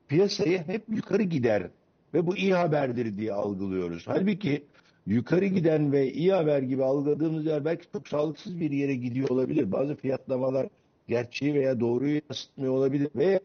[0.07, 1.67] piyasayı hep yukarı gider
[2.13, 4.03] ve bu iyi haberdir diye algılıyoruz.
[4.07, 4.63] Halbuki
[5.07, 9.71] yukarı giden ve iyi haber gibi algıladığımız yer belki çok sağlıksız bir yere gidiyor olabilir.
[9.71, 10.67] Bazı fiyatlamalar
[11.12, 13.39] gerçeği veya doğruyu yansıtmıyor olabilir veya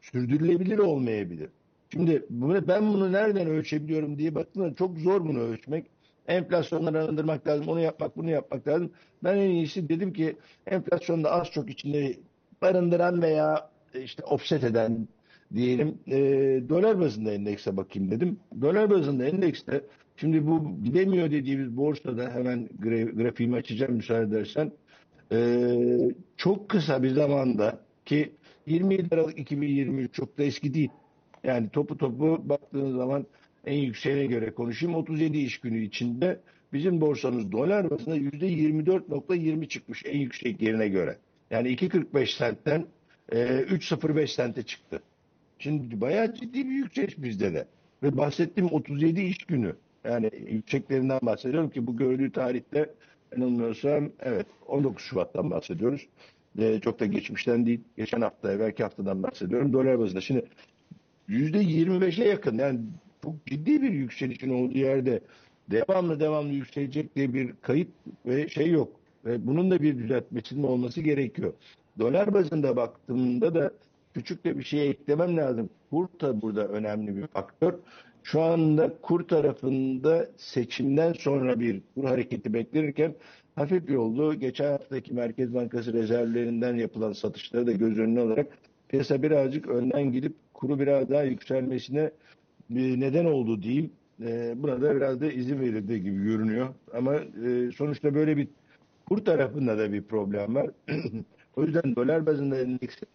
[0.00, 1.48] sürdürülebilir olmayabilir.
[1.92, 2.26] Şimdi
[2.68, 5.86] ben bunu nereden ölçebiliyorum diye baktığımda çok zor bunu ölçmek.
[6.28, 8.90] Enflasyonları arındırmak lazım, onu yapmak, bunu yapmak lazım.
[9.24, 12.16] Ben en iyisi dedim ki enflasyonda az çok içinde
[12.62, 15.08] barındıran veya işte offset eden
[15.54, 16.18] diyelim e,
[16.68, 18.40] dolar bazında endekse bakayım dedim.
[18.60, 19.82] Dolar bazında endekste
[20.16, 22.68] şimdi bu gidemiyor dediğimiz borsada hemen
[23.16, 24.72] grafiğimi açacağım müsaade edersen
[25.32, 28.32] ee, çok kısa bir zamanda ki
[28.66, 30.90] 27 Aralık 2023 çok da eski değil.
[31.44, 33.26] Yani topu topu baktığınız zaman
[33.66, 36.40] en yükseğine göre konuşayım 37 iş günü içinde
[36.72, 41.18] bizim borsamız dolar bazında %24.20 çıkmış en yüksek yerine göre.
[41.50, 42.86] Yani 2.45 sentten
[43.32, 45.02] e, 3.05 sente çıktı.
[45.58, 47.66] Şimdi bayağı ciddi bir yükseliş bizde de.
[48.02, 49.74] Ve bahsettiğim 37 iş günü.
[50.04, 52.90] Yani yükseklerinden bahsediyorum ki bu gördüğü tarihte
[53.32, 56.08] yanılmıyorsam evet 19 Şubat'tan bahsediyoruz.
[56.58, 57.80] Ee, çok da geçmişten değil.
[57.96, 59.72] Geçen hafta, evvelki haftadan bahsediyorum.
[59.72, 60.20] Dolar bazında.
[60.20, 60.44] Şimdi
[61.28, 62.80] %25'e yakın yani
[63.22, 65.20] çok ciddi bir yükselişin olduğu yerde
[65.70, 67.88] devamlı devamlı yükselecek diye bir kayıt
[68.26, 68.92] ve şey yok.
[69.24, 71.52] Ve bunun da bir düzeltmesinin olması gerekiyor.
[71.98, 73.72] Dolar bazında baktığımda da
[74.14, 75.70] küçük de bir şeye eklemem lazım.
[75.90, 77.74] Kur da burada önemli bir faktör.
[78.30, 83.14] Şu anda kur tarafında seçimden sonra bir kur hareketi beklenirken
[83.54, 88.46] hafif yollu geçen haftaki Merkez Bankası rezervlerinden yapılan satışları da göz önüne alarak
[88.88, 92.10] piyasa birazcık önden gidip kuru biraz daha yükselmesine
[92.70, 93.90] bir neden oldu diyeyim.
[94.22, 96.68] E, buna da biraz da izin verildi gibi görünüyor.
[96.94, 98.48] Ama e, sonuçta böyle bir
[99.06, 100.70] kur tarafında da bir problem var.
[101.56, 103.08] o yüzden dolar bazında endeksin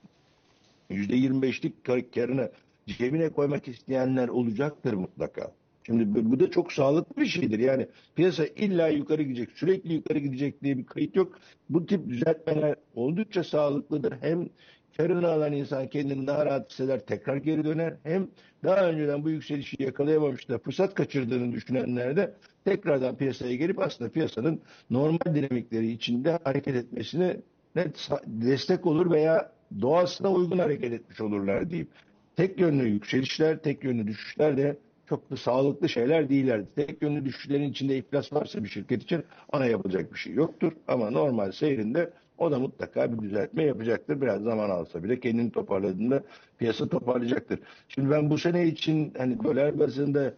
[0.91, 2.51] %25'lik karını
[2.87, 5.51] cebine koymak isteyenler olacaktır mutlaka.
[5.85, 7.59] Şimdi bu da çok sağlıklı bir şeydir.
[7.59, 11.39] Yani piyasa illa yukarı gidecek, sürekli yukarı gidecek diye bir kayıt yok.
[11.69, 14.13] Bu tip düzeltmeler oldukça sağlıklıdır.
[14.21, 14.49] Hem
[14.97, 17.93] karını alan insan kendini daha rahat hisseder, tekrar geri döner.
[18.03, 18.27] Hem
[18.63, 22.33] daha önceden bu yükselişi yakalayamamış da fırsat kaçırdığını düşünenler de
[22.65, 27.37] tekrardan piyasaya gelip aslında piyasanın normal dinamikleri içinde hareket etmesine
[28.27, 31.89] destek olur veya doğasına uygun hareket etmiş olurlar diyeyim.
[32.35, 34.77] Tek yönlü yükselişler, tek yönlü düşüşler de
[35.09, 36.61] çok da sağlıklı şeyler değiller.
[36.75, 40.71] Tek yönlü düşüşlerin içinde iflas varsa bir şirket için ona yapılacak bir şey yoktur.
[40.87, 44.21] Ama normal seyrinde o da mutlaka bir düzeltme yapacaktır.
[44.21, 46.23] Biraz zaman alsa bile kendini toparladığında
[46.57, 47.59] piyasa toparlayacaktır.
[47.89, 50.33] Şimdi ben bu sene için hani dolar bazında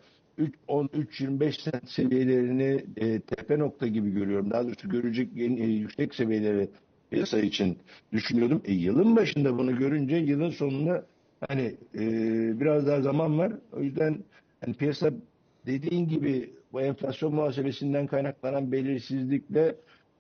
[0.68, 4.52] 13-25 sent seviyelerini e, tepe nokta gibi görüyorum.
[4.52, 6.70] Daha doğrusu görecek en, e, yüksek seviyeleri
[7.10, 7.78] piyasa için
[8.12, 8.62] düşünüyordum.
[8.66, 11.06] E, yılın başında bunu görünce yılın sonunda
[11.48, 12.00] hani e,
[12.60, 13.54] biraz daha zaman var.
[13.74, 14.24] O yüzden
[14.66, 15.12] hani piyasa
[15.66, 19.76] dediğin gibi bu enflasyon muhasebesinden kaynaklanan belirsizlikle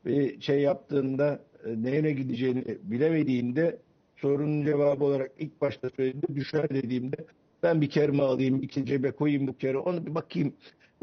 [0.05, 3.77] bir şey yaptığında e, neyine gideceğini bilemediğinde
[4.15, 7.17] sorunun cevabı olarak ilk başta söylediğimde düşer dediğimde
[7.63, 10.53] ben bir kerime alayım, ikinci cebe koyayım bu kere, onu bir bakayım.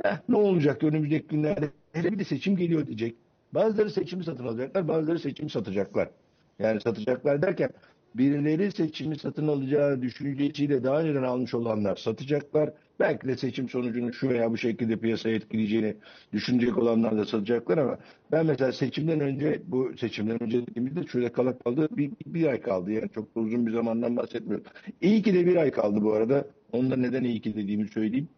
[0.02, 1.70] Heh, ne olacak önümüzdeki günlerde?
[1.92, 3.16] Hele bir de seçim geliyor diyecek.
[3.52, 6.10] Bazıları seçimi satın alacaklar, bazıları seçimi satacaklar.
[6.58, 7.70] Yani satacaklar derken
[8.14, 12.70] birileri seçimi satın alacağı düşüncesiyle daha önceden almış olanlar satacaklar.
[13.00, 15.96] Belki de seçim sonucunun şu veya bu şekilde piyasaya etkileyeceğini
[16.32, 17.98] düşünecek olanlar da satacaklar ama
[18.32, 22.92] ben mesela seçimden önce bu seçimden önce dediğimizde şöyle kala kaldı bir, bir ay kaldı
[22.92, 24.66] yani çok da uzun bir zamandan bahsetmiyorum.
[25.00, 26.46] İyi ki de bir ay kaldı bu arada.
[26.72, 28.28] Onda neden iyi ki dediğimi söyleyeyim.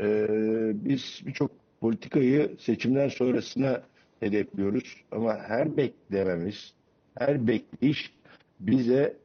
[0.00, 0.26] Ee,
[0.74, 3.82] biz birçok politikayı seçimden sonrasına
[4.20, 6.74] hedefliyoruz ama her beklememiz,
[7.18, 8.12] her bekleyiş
[8.60, 9.16] bize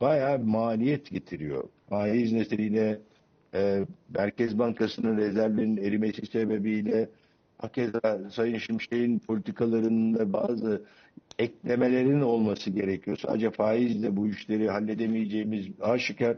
[0.00, 1.64] bayağı maliyet getiriyor.
[1.88, 3.00] Faiz nedeniyle
[3.54, 3.86] e,
[4.18, 7.08] Merkez Bankası'nın rezervlerinin erimesi sebebiyle
[7.58, 10.82] hakeza Sayın Şimşek'in politikalarında bazı
[11.38, 13.16] eklemelerin olması gerekiyor.
[13.16, 16.36] Sadece faizle bu işleri halledemeyeceğimiz aşikar.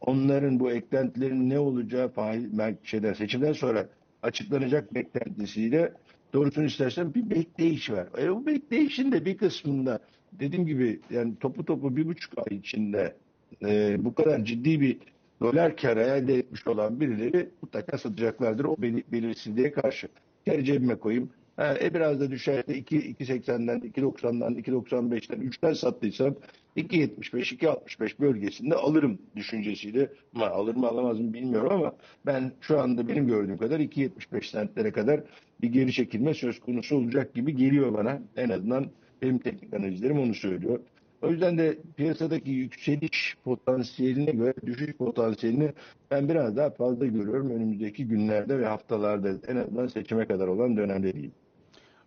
[0.00, 2.44] Onların bu eklentilerin ne olacağı faiz,
[2.82, 3.88] şeyden, seçimden sonra
[4.22, 5.92] açıklanacak beklentisiyle
[6.32, 8.08] doğrusunu istersen bir bekleyiş var.
[8.18, 9.98] E, o bekleyişin de bir kısmında
[10.32, 13.16] dediğim gibi yani topu topu bir buçuk ay içinde
[13.62, 14.98] e, bu kadar ciddi bir
[15.40, 18.76] dolar karı elde etmiş olan birileri mutlaka satacaklardır o
[19.12, 20.08] belirsizliğe karşı.
[20.44, 21.30] Kar cebime koyayım.
[21.56, 26.34] Ha, e biraz da düşerse 2.80'den, 2.90'dan, 2.95'ten, 3'ten sattıysam
[26.76, 30.08] 2.75, 2.65 bölgesinde alırım düşüncesiyle.
[30.34, 31.92] Ama alır mı alamaz mı bilmiyorum ama
[32.26, 35.20] ben şu anda benim gördüğüm kadar 2.75 sentlere kadar
[35.62, 38.22] bir geri çekilme söz konusu olacak gibi geliyor bana.
[38.36, 38.86] En azından
[39.22, 40.80] benim teknik analizlerim onu söylüyor.
[41.22, 45.72] O yüzden de piyasadaki yükseliş potansiyeline göre düşüş potansiyelini
[46.10, 51.12] ben biraz daha fazla görüyorum önümüzdeki günlerde ve haftalarda en azından seçime kadar olan dönemde
[51.12, 51.32] diyeyim.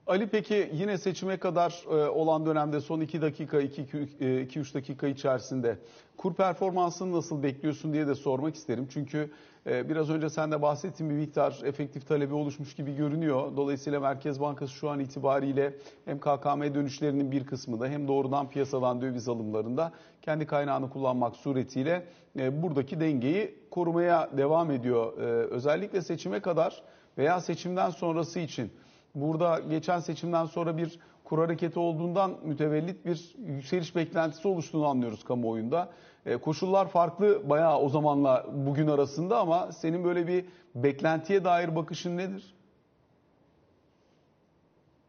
[0.08, 5.78] Ali peki yine seçime kadar e, olan dönemde son 2 dakika 2-3 dakika içerisinde
[6.18, 8.88] kur performansını nasıl bekliyorsun diye de sormak isterim.
[8.94, 9.32] Çünkü
[9.68, 13.58] e, biraz önce sen de bahsettiğin bir miktar efektif talebi oluşmuş gibi görünüyor.
[13.58, 15.74] Dolayısıyla Merkez Bankası şu an itibariyle
[16.06, 22.06] hem KKM dönüşlerinin bir kısmında hem doğrudan piyasadan döviz alımlarında kendi kaynağını kullanmak suretiyle
[22.40, 25.14] e, buradaki dengeyi korumaya devam ediyor.
[25.52, 26.84] Özellikle seçime kadar
[27.18, 28.72] veya seçimden sonrası için
[29.16, 35.90] burada geçen seçimden sonra bir kur hareketi olduğundan mütevellit bir yükseliş beklentisi oluştuğunu anlıyoruz kamuoyunda.
[36.26, 40.46] E, koşullar farklı bayağı o zamanla bugün arasında ama senin böyle bir
[40.76, 42.54] beklentiye dair bakışın nedir?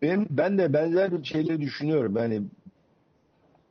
[0.02, 2.16] Ben, ben de benzer şeyleri düşünüyorum.
[2.16, 2.42] Yani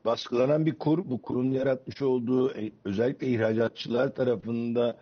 [0.06, 4.98] baskılanan bir kur, bu kurun yaratmış olduğu e, özellikle ihracatçılar tarafında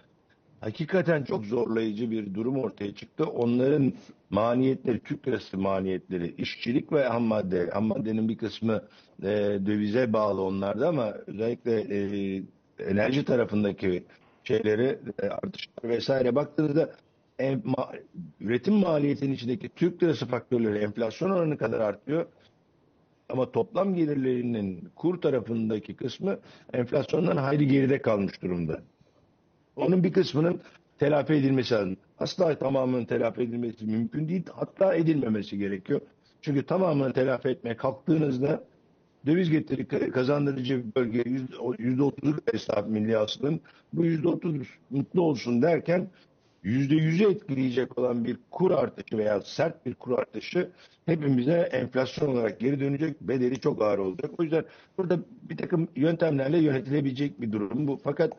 [0.61, 3.23] hakikaten çok zorlayıcı bir durum ortaya çıktı.
[3.25, 3.93] Onların
[4.29, 8.83] maliyetleri, Türk lirası maliyetleri, işçilik ve ham madde, ham maddenin bir kısmı
[9.23, 9.27] e,
[9.65, 12.43] dövize bağlı onlarda ama özellikle e,
[12.79, 14.03] enerji tarafındaki
[14.43, 16.91] şeyleri e, artışlar vesaire baktığınızda
[17.39, 17.91] en, ma,
[18.39, 22.25] üretim maliyetinin içindeki Türk lirası faktörleri enflasyon oranı kadar artıyor.
[23.29, 26.39] Ama toplam gelirlerinin kur tarafındaki kısmı
[26.73, 28.81] enflasyondan hayli geride kalmış durumda.
[29.81, 30.61] Onun bir kısmının
[30.99, 31.97] telafi edilmesi lazım.
[32.19, 34.43] Asla tamamının telafi edilmesi mümkün değil.
[34.53, 36.01] Hatta edilmemesi gerekiyor.
[36.41, 38.63] Çünkü tamamını telafi etmeye kalktığınızda
[39.25, 41.23] döviz getiri kazandırıcı bölge
[41.79, 43.61] yüzde otuz hesap milli hasılın
[43.93, 44.55] bu yüzde otuz
[44.89, 46.09] mutlu olsun derken
[46.63, 50.69] yüzde yüzü etkileyecek olan bir kur artışı veya sert bir kur artışı
[51.05, 54.31] hepimize enflasyon olarak geri dönecek bedeli çok ağır olacak.
[54.37, 54.65] O yüzden
[54.97, 57.97] burada bir takım yöntemlerle yönetilebilecek bir durum bu.
[58.03, 58.33] Fakat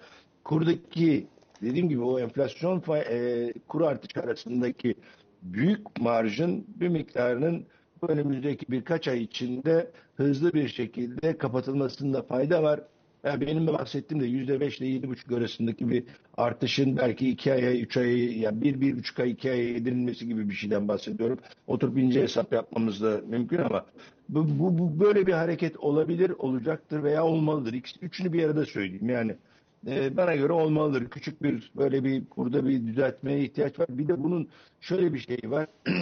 [0.44, 1.26] kurdaki
[1.62, 4.94] dediğim gibi o enflasyon e, kur artışı arasındaki
[5.42, 7.66] büyük marjın bir miktarının
[8.08, 12.80] önümüzdeki birkaç ay içinde hızlı bir şekilde kapatılmasında fayda var.
[13.24, 16.04] Yani benim de bahsettiğim de yüzde beş ile yedi buçuk arasındaki bir
[16.36, 20.48] artışın belki iki aya, üç aya, yani bir, bir buçuk ay, iki aya yedirilmesi gibi
[20.48, 21.38] bir şeyden bahsediyorum.
[21.66, 23.86] Oturup ince hesap yapmamız da mümkün ama
[24.28, 27.72] bu, bu, bu böyle bir hareket olabilir, olacaktır veya olmalıdır.
[27.72, 29.08] İkisi, üçünü bir arada söyleyeyim.
[29.08, 29.36] Yani
[29.86, 31.10] e, bana göre olmalıdır.
[31.10, 33.86] Küçük bir böyle bir burada bir düzeltmeye ihtiyaç var.
[33.88, 34.48] Bir de bunun
[34.80, 35.66] şöyle bir şeyi var.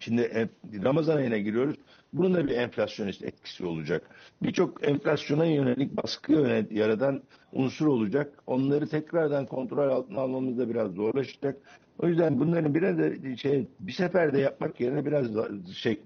[0.00, 0.48] Şimdi e,
[0.84, 1.76] Ramazan ayına giriyoruz.
[2.12, 4.10] Bunun da bir enflasyonist etkisi olacak.
[4.42, 6.32] Birçok enflasyona yönelik baskı
[6.70, 8.42] yaratan unsur olacak.
[8.46, 11.56] Onları tekrardan kontrol altına almamız da biraz zorlaşacak.
[11.98, 15.26] O yüzden bunların biraz da şey bir seferde yapmak yerine biraz
[15.74, 16.00] şey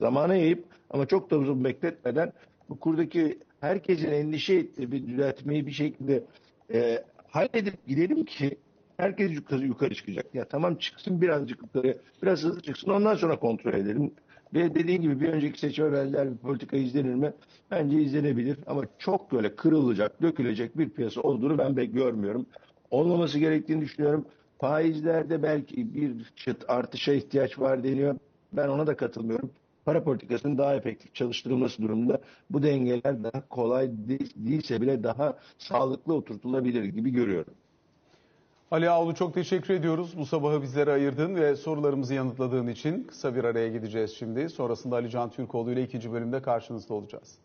[0.00, 2.32] zamana yayıp ama çok da uzun bekletmeden
[2.68, 6.24] bu kurdaki herkesin endişe ettiği bir düzeltmeyi bir şekilde
[6.74, 8.58] e, halledip gidelim ki
[8.96, 10.34] herkes yukarı, yukarı çıkacak.
[10.34, 14.12] Ya tamam çıksın birazcık yukarı, biraz hızlı çıksın ondan sonra kontrol edelim.
[14.54, 17.32] Ve dediğim gibi bir önceki seçime benzer bir politika izlenir mi?
[17.70, 22.46] Bence izlenebilir ama çok böyle kırılacak, dökülecek bir piyasa olduğunu ben pek görmüyorum.
[22.90, 24.24] Olmaması gerektiğini düşünüyorum.
[24.58, 28.18] Faizlerde belki bir çıt artışa ihtiyaç var deniyor.
[28.52, 29.50] Ben ona da katılmıyorum.
[29.88, 32.20] Para politikasının daha efektif çalıştırılması durumunda
[32.50, 33.90] bu dengeler daha kolay
[34.36, 37.54] değilse bile daha sağlıklı oturtulabilir gibi görüyorum.
[38.70, 40.18] Ali Ağulu çok teşekkür ediyoruz.
[40.18, 44.48] Bu sabahı bizlere ayırdığın ve sorularımızı yanıtladığın için kısa bir araya gideceğiz şimdi.
[44.48, 47.38] Sonrasında Ali Can Türkoğlu ile ikinci bölümde karşınızda olacağız.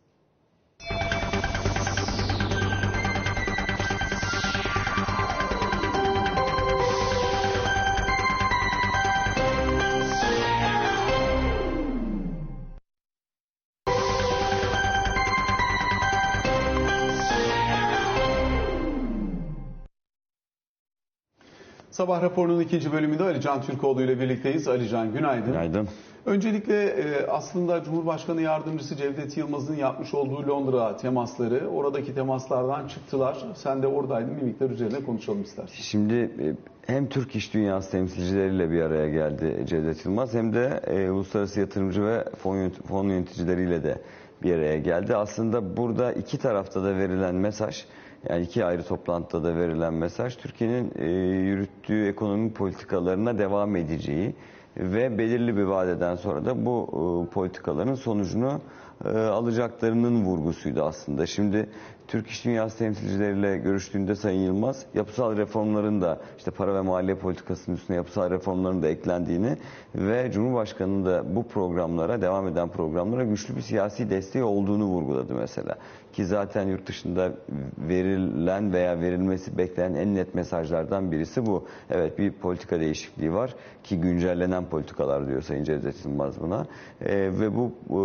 [21.93, 24.67] Sabah raporunun ikinci bölümünde Ali Can Türkoğlu ile birlikteyiz.
[24.67, 25.45] Ali Can günaydın.
[25.45, 25.87] Günaydın.
[26.25, 33.45] Öncelikle e, aslında Cumhurbaşkanı Yardımcısı Cevdet Yılmaz'ın yapmış olduğu Londra temasları, oradaki temaslardan çıktılar.
[33.55, 35.83] Sen de oradaydın, bir miktar üzerine konuşalım istersen.
[35.83, 36.55] Şimdi e,
[36.93, 42.05] hem Türk iş dünyası temsilcileriyle bir araya geldi Cevdet Yılmaz hem de e, uluslararası yatırımcı
[42.05, 44.01] ve fon, fon yöneticileriyle de
[44.43, 45.15] bir araya geldi.
[45.15, 47.85] Aslında burada iki tarafta da verilen mesaj
[48.29, 51.05] yani iki ayrı toplantıda da verilen mesaj Türkiye'nin e,
[51.49, 54.35] yürüttüğü ekonomi politikalarına devam edeceği
[54.77, 56.87] ve belirli bir vadeden sonra da bu
[57.29, 58.61] e, politikaların sonucunu
[59.05, 61.25] e, alacaklarının vurgusuydu aslında.
[61.25, 61.69] Şimdi
[62.07, 67.75] Türk İş Dünyası temsilcileriyle görüştüğünde Sayın Yılmaz yapısal reformların da işte para ve maliye politikasının
[67.75, 69.57] üstüne yapısal reformların da eklendiğini
[69.95, 75.75] ve Cumhurbaşkanı'nın da bu programlara devam eden programlara güçlü bir siyasi desteği olduğunu vurguladı mesela.
[76.13, 77.31] Ki zaten yurt dışında
[77.77, 81.67] verilen veya verilmesi beklenen en net mesajlardan birisi bu.
[81.89, 86.65] Evet bir politika değişikliği var ki güncellenen politikalar diyor Sayın Cevdet Yılmaz buna.
[87.01, 87.99] E, ve bu e,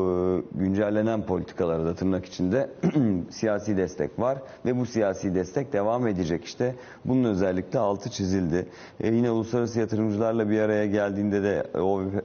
[0.58, 2.70] güncellenen politikaları da tırnak içinde
[3.30, 6.74] siyasi destek var ve bu siyasi destek devam edecek işte.
[7.04, 8.66] Bunun özellikle altı çizildi.
[9.00, 11.66] E, yine uluslararası yatırımcılarla bir araya geldiğinde de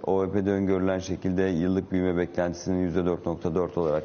[0.03, 4.03] OVP'de öngörülen şekilde yıllık büyüme beklentisinin %4.4 olarak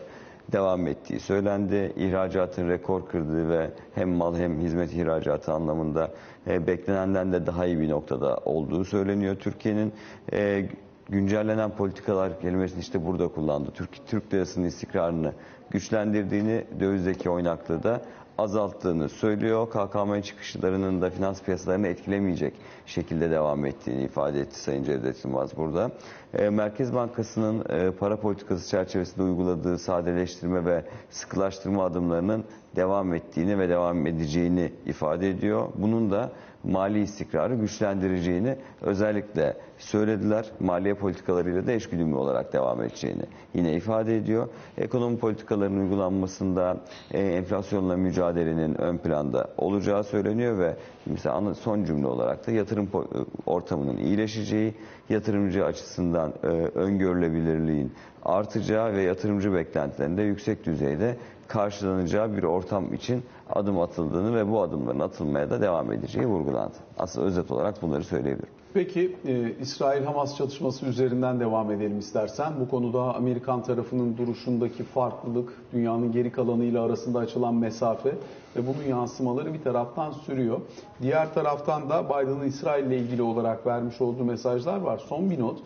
[0.52, 1.92] devam ettiği söylendi.
[1.96, 6.10] İhracatın rekor kırdığı ve hem mal hem hizmet ihracatı anlamında
[6.46, 9.36] e, beklenenden de daha iyi bir noktada olduğu söyleniyor.
[9.36, 9.92] Türkiye'nin
[10.32, 10.68] e,
[11.08, 13.70] güncellenen politikalar kelimesini işte burada kullandı.
[13.74, 15.32] Türk, Türk lirasının istikrarını
[15.70, 18.02] güçlendirdiğini, dövizdeki oynaklığı da
[18.38, 19.68] azalttığını söylüyor.
[19.70, 22.54] KKM çıkışlarının da finans piyasalarını etkilemeyecek
[22.86, 25.90] şekilde devam ettiğini ifade etti Sayın Cevdet Yılmaz burada.
[26.34, 32.44] E, Merkez Bankası'nın e, para politikası çerçevesinde uyguladığı sadeleştirme ve sıkılaştırma adımlarının
[32.76, 35.68] devam ettiğini ve devam edeceğini ifade ediyor.
[35.74, 36.32] Bunun da
[36.68, 40.46] mali istikrarı güçlendireceğini özellikle söylediler.
[40.60, 43.22] Maliye politikalarıyla da eşgüdümlü olarak devam edeceğini
[43.54, 44.48] yine ifade ediyor.
[44.78, 46.76] Ekonomi politikalarının uygulanmasında
[47.10, 53.26] e, enflasyonla mücadelenin ön planda olacağı söyleniyor ve mesela son cümle olarak da yatırım po-
[53.46, 54.74] ortamının iyileşeceği,
[55.08, 57.92] yatırımcı açısından e, öngörülebilirliğin
[58.24, 61.16] artacağı ve yatırımcı beklentilerinde yüksek düzeyde
[61.48, 63.22] karşılanacağı bir ortam için
[63.52, 66.76] adım atıldığını ve bu adımların atılmaya da devam edeceği vurgulandı.
[66.98, 68.58] Aslında özet olarak bunları söyleyebilirim.
[68.74, 72.52] Peki e, İsrail-Hamas çatışması üzerinden devam edelim istersen.
[72.60, 78.10] Bu konuda Amerikan tarafının duruşundaki farklılık, dünyanın geri kalanıyla arasında açılan mesafe
[78.56, 80.60] ve bunun yansımaları bir taraftan sürüyor.
[81.02, 84.98] Diğer taraftan da Biden'ın İsrail ile ilgili olarak vermiş olduğu mesajlar var.
[85.08, 85.58] Son bir not.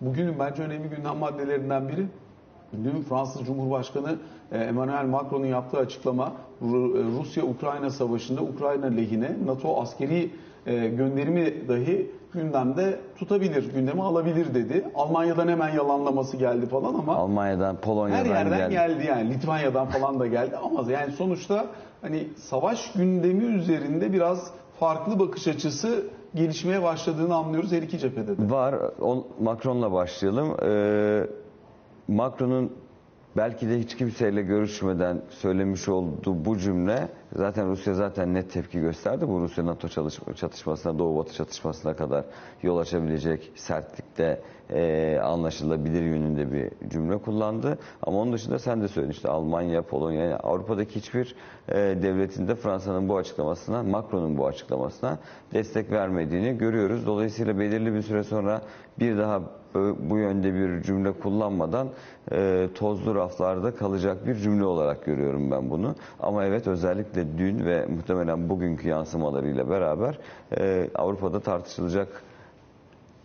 [0.00, 2.06] Bugünün bence önemli gündem maddelerinden biri
[2.84, 4.16] Dün Fransız Cumhurbaşkanı
[4.52, 6.66] e, Emmanuel Macron'un yaptığı açıklama e,
[7.18, 10.30] Rusya-Ukrayna savaşında Ukrayna lehine NATO askeri
[10.66, 14.84] e, gönderimi dahi gündemde tutabilir, gündeme alabilir dedi.
[14.94, 18.72] Almanya'dan hemen yalanlaması geldi falan ama Almanya'dan, her Polonya'dan yerden geldi.
[18.72, 21.66] geldi yani Litvanya'dan falan da geldi ama yani sonuçta
[22.02, 24.50] hani savaş gündemi üzerinde biraz
[24.80, 26.04] farklı bakış açısı
[26.34, 28.50] gelişmeye başladığını anlıyoruz her iki cephede de.
[28.50, 28.74] Var.
[29.40, 30.56] Macron'la başlayalım.
[30.62, 31.26] Ee,
[32.12, 32.72] Macron'un
[33.36, 39.28] belki de hiç kimseyle görüşmeden söylemiş olduğu bu cümle zaten Rusya zaten net tepki gösterdi.
[39.28, 39.88] Bu Rusya NATO
[40.34, 42.24] çatışmasına, Doğu Batı çatışmasına kadar
[42.62, 47.78] yol açabilecek sertlikte e, anlaşılabilir yönünde bir cümle kullandı.
[48.02, 51.34] Ama onun dışında sen de söyledin işte Almanya, Polonya, yani Avrupa'daki hiçbir
[51.68, 55.18] e, devletin de Fransa'nın bu açıklamasına, Macron'un bu açıklamasına
[55.52, 57.06] destek vermediğini görüyoruz.
[57.06, 58.62] Dolayısıyla belirli bir süre sonra
[58.98, 59.42] bir daha
[59.98, 61.88] bu yönde bir cümle kullanmadan
[62.32, 65.94] e, tozlu raflarda kalacak bir cümle olarak görüyorum ben bunu.
[66.20, 70.18] Ama evet özellikle dün ve muhtemelen bugünkü yansımalarıyla beraber
[70.58, 72.22] e, Avrupa'da tartışılacak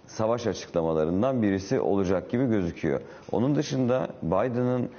[0.08, 3.02] savaş açıklamalarından birisi olacak gibi gözüküyor.
[3.32, 4.89] Onun dışında Biden'ın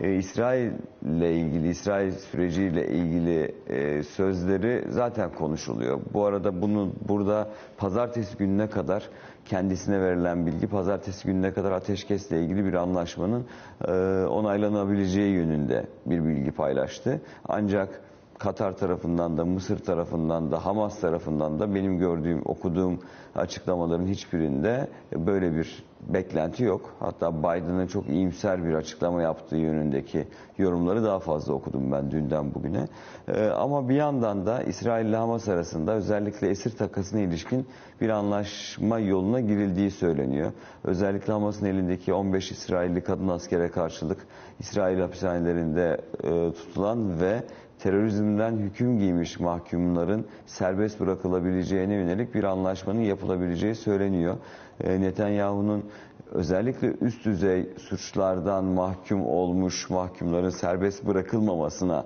[0.00, 0.70] e, İsrail
[1.02, 6.00] ile ilgili, İsrail süreciyle ilgili e, sözleri zaten konuşuluyor.
[6.14, 9.08] Bu arada bunu burada pazartesi gününe kadar
[9.44, 13.44] kendisine verilen bilgi pazartesi gününe kadar ateşkesle ilgili bir anlaşmanın
[13.88, 13.92] e,
[14.26, 17.20] onaylanabileceği yönünde bir bilgi paylaştı.
[17.48, 18.00] Ancak
[18.38, 22.98] Katar tarafından da Mısır tarafından da Hamas tarafından da benim gördüğüm, okuduğum
[23.34, 26.94] açıklamaların hiçbirinde böyle bir beklenti yok.
[27.00, 30.26] Hatta Biden'ın çok iyimser bir açıklama yaptığı yönündeki
[30.58, 32.88] yorumları daha fazla okudum ben dünden bugüne.
[33.28, 37.66] Ee, ama bir yandan da İsrail ile Hamas arasında özellikle esir takasına ilişkin
[38.00, 40.52] bir anlaşma yoluna girildiği söyleniyor.
[40.84, 44.26] Özellikle Hamas'ın elindeki 15 İsrailli kadın askere karşılık
[44.58, 47.42] İsrail hapishanelerinde e, tutulan ve
[47.84, 54.36] terörizmden hüküm giymiş mahkumların serbest bırakılabileceğine yönelik bir anlaşmanın yapılabileceği söyleniyor.
[54.80, 55.84] E, Netanyahu'nun
[56.32, 62.04] özellikle üst düzey suçlardan mahkum olmuş mahkumların serbest bırakılmamasına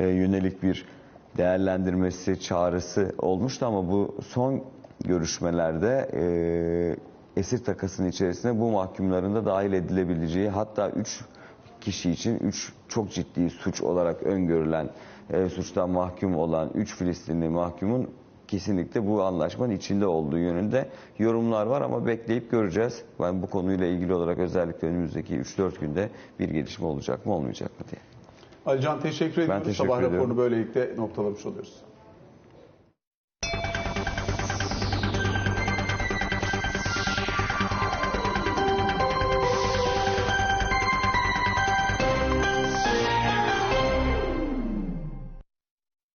[0.00, 0.86] e, yönelik bir
[1.36, 4.64] değerlendirmesi, çağrısı olmuştu ama bu son
[5.04, 11.24] görüşmelerde e, esir takasının içerisine bu mahkumların da dahil edilebileceği hatta 3
[11.80, 14.88] kişi için 3 çok ciddi suç olarak öngörülen
[15.32, 18.10] e, suçtan mahkum olan 3 Filistinli mahkumun
[18.48, 23.02] kesinlikle bu anlaşmanın içinde olduğu yönünde yorumlar var ama bekleyip göreceğiz.
[23.20, 26.08] Ben bu konuyla ilgili olarak özellikle önümüzdeki 3-4 günde
[26.38, 28.00] bir gelişme olacak mı olmayacak mı diye.
[28.66, 29.64] Alican teşekkür ediyoruz.
[29.64, 30.16] teşekkür Sabah ediyorum.
[30.18, 31.74] raporunu böylelikle noktalamış oluyoruz.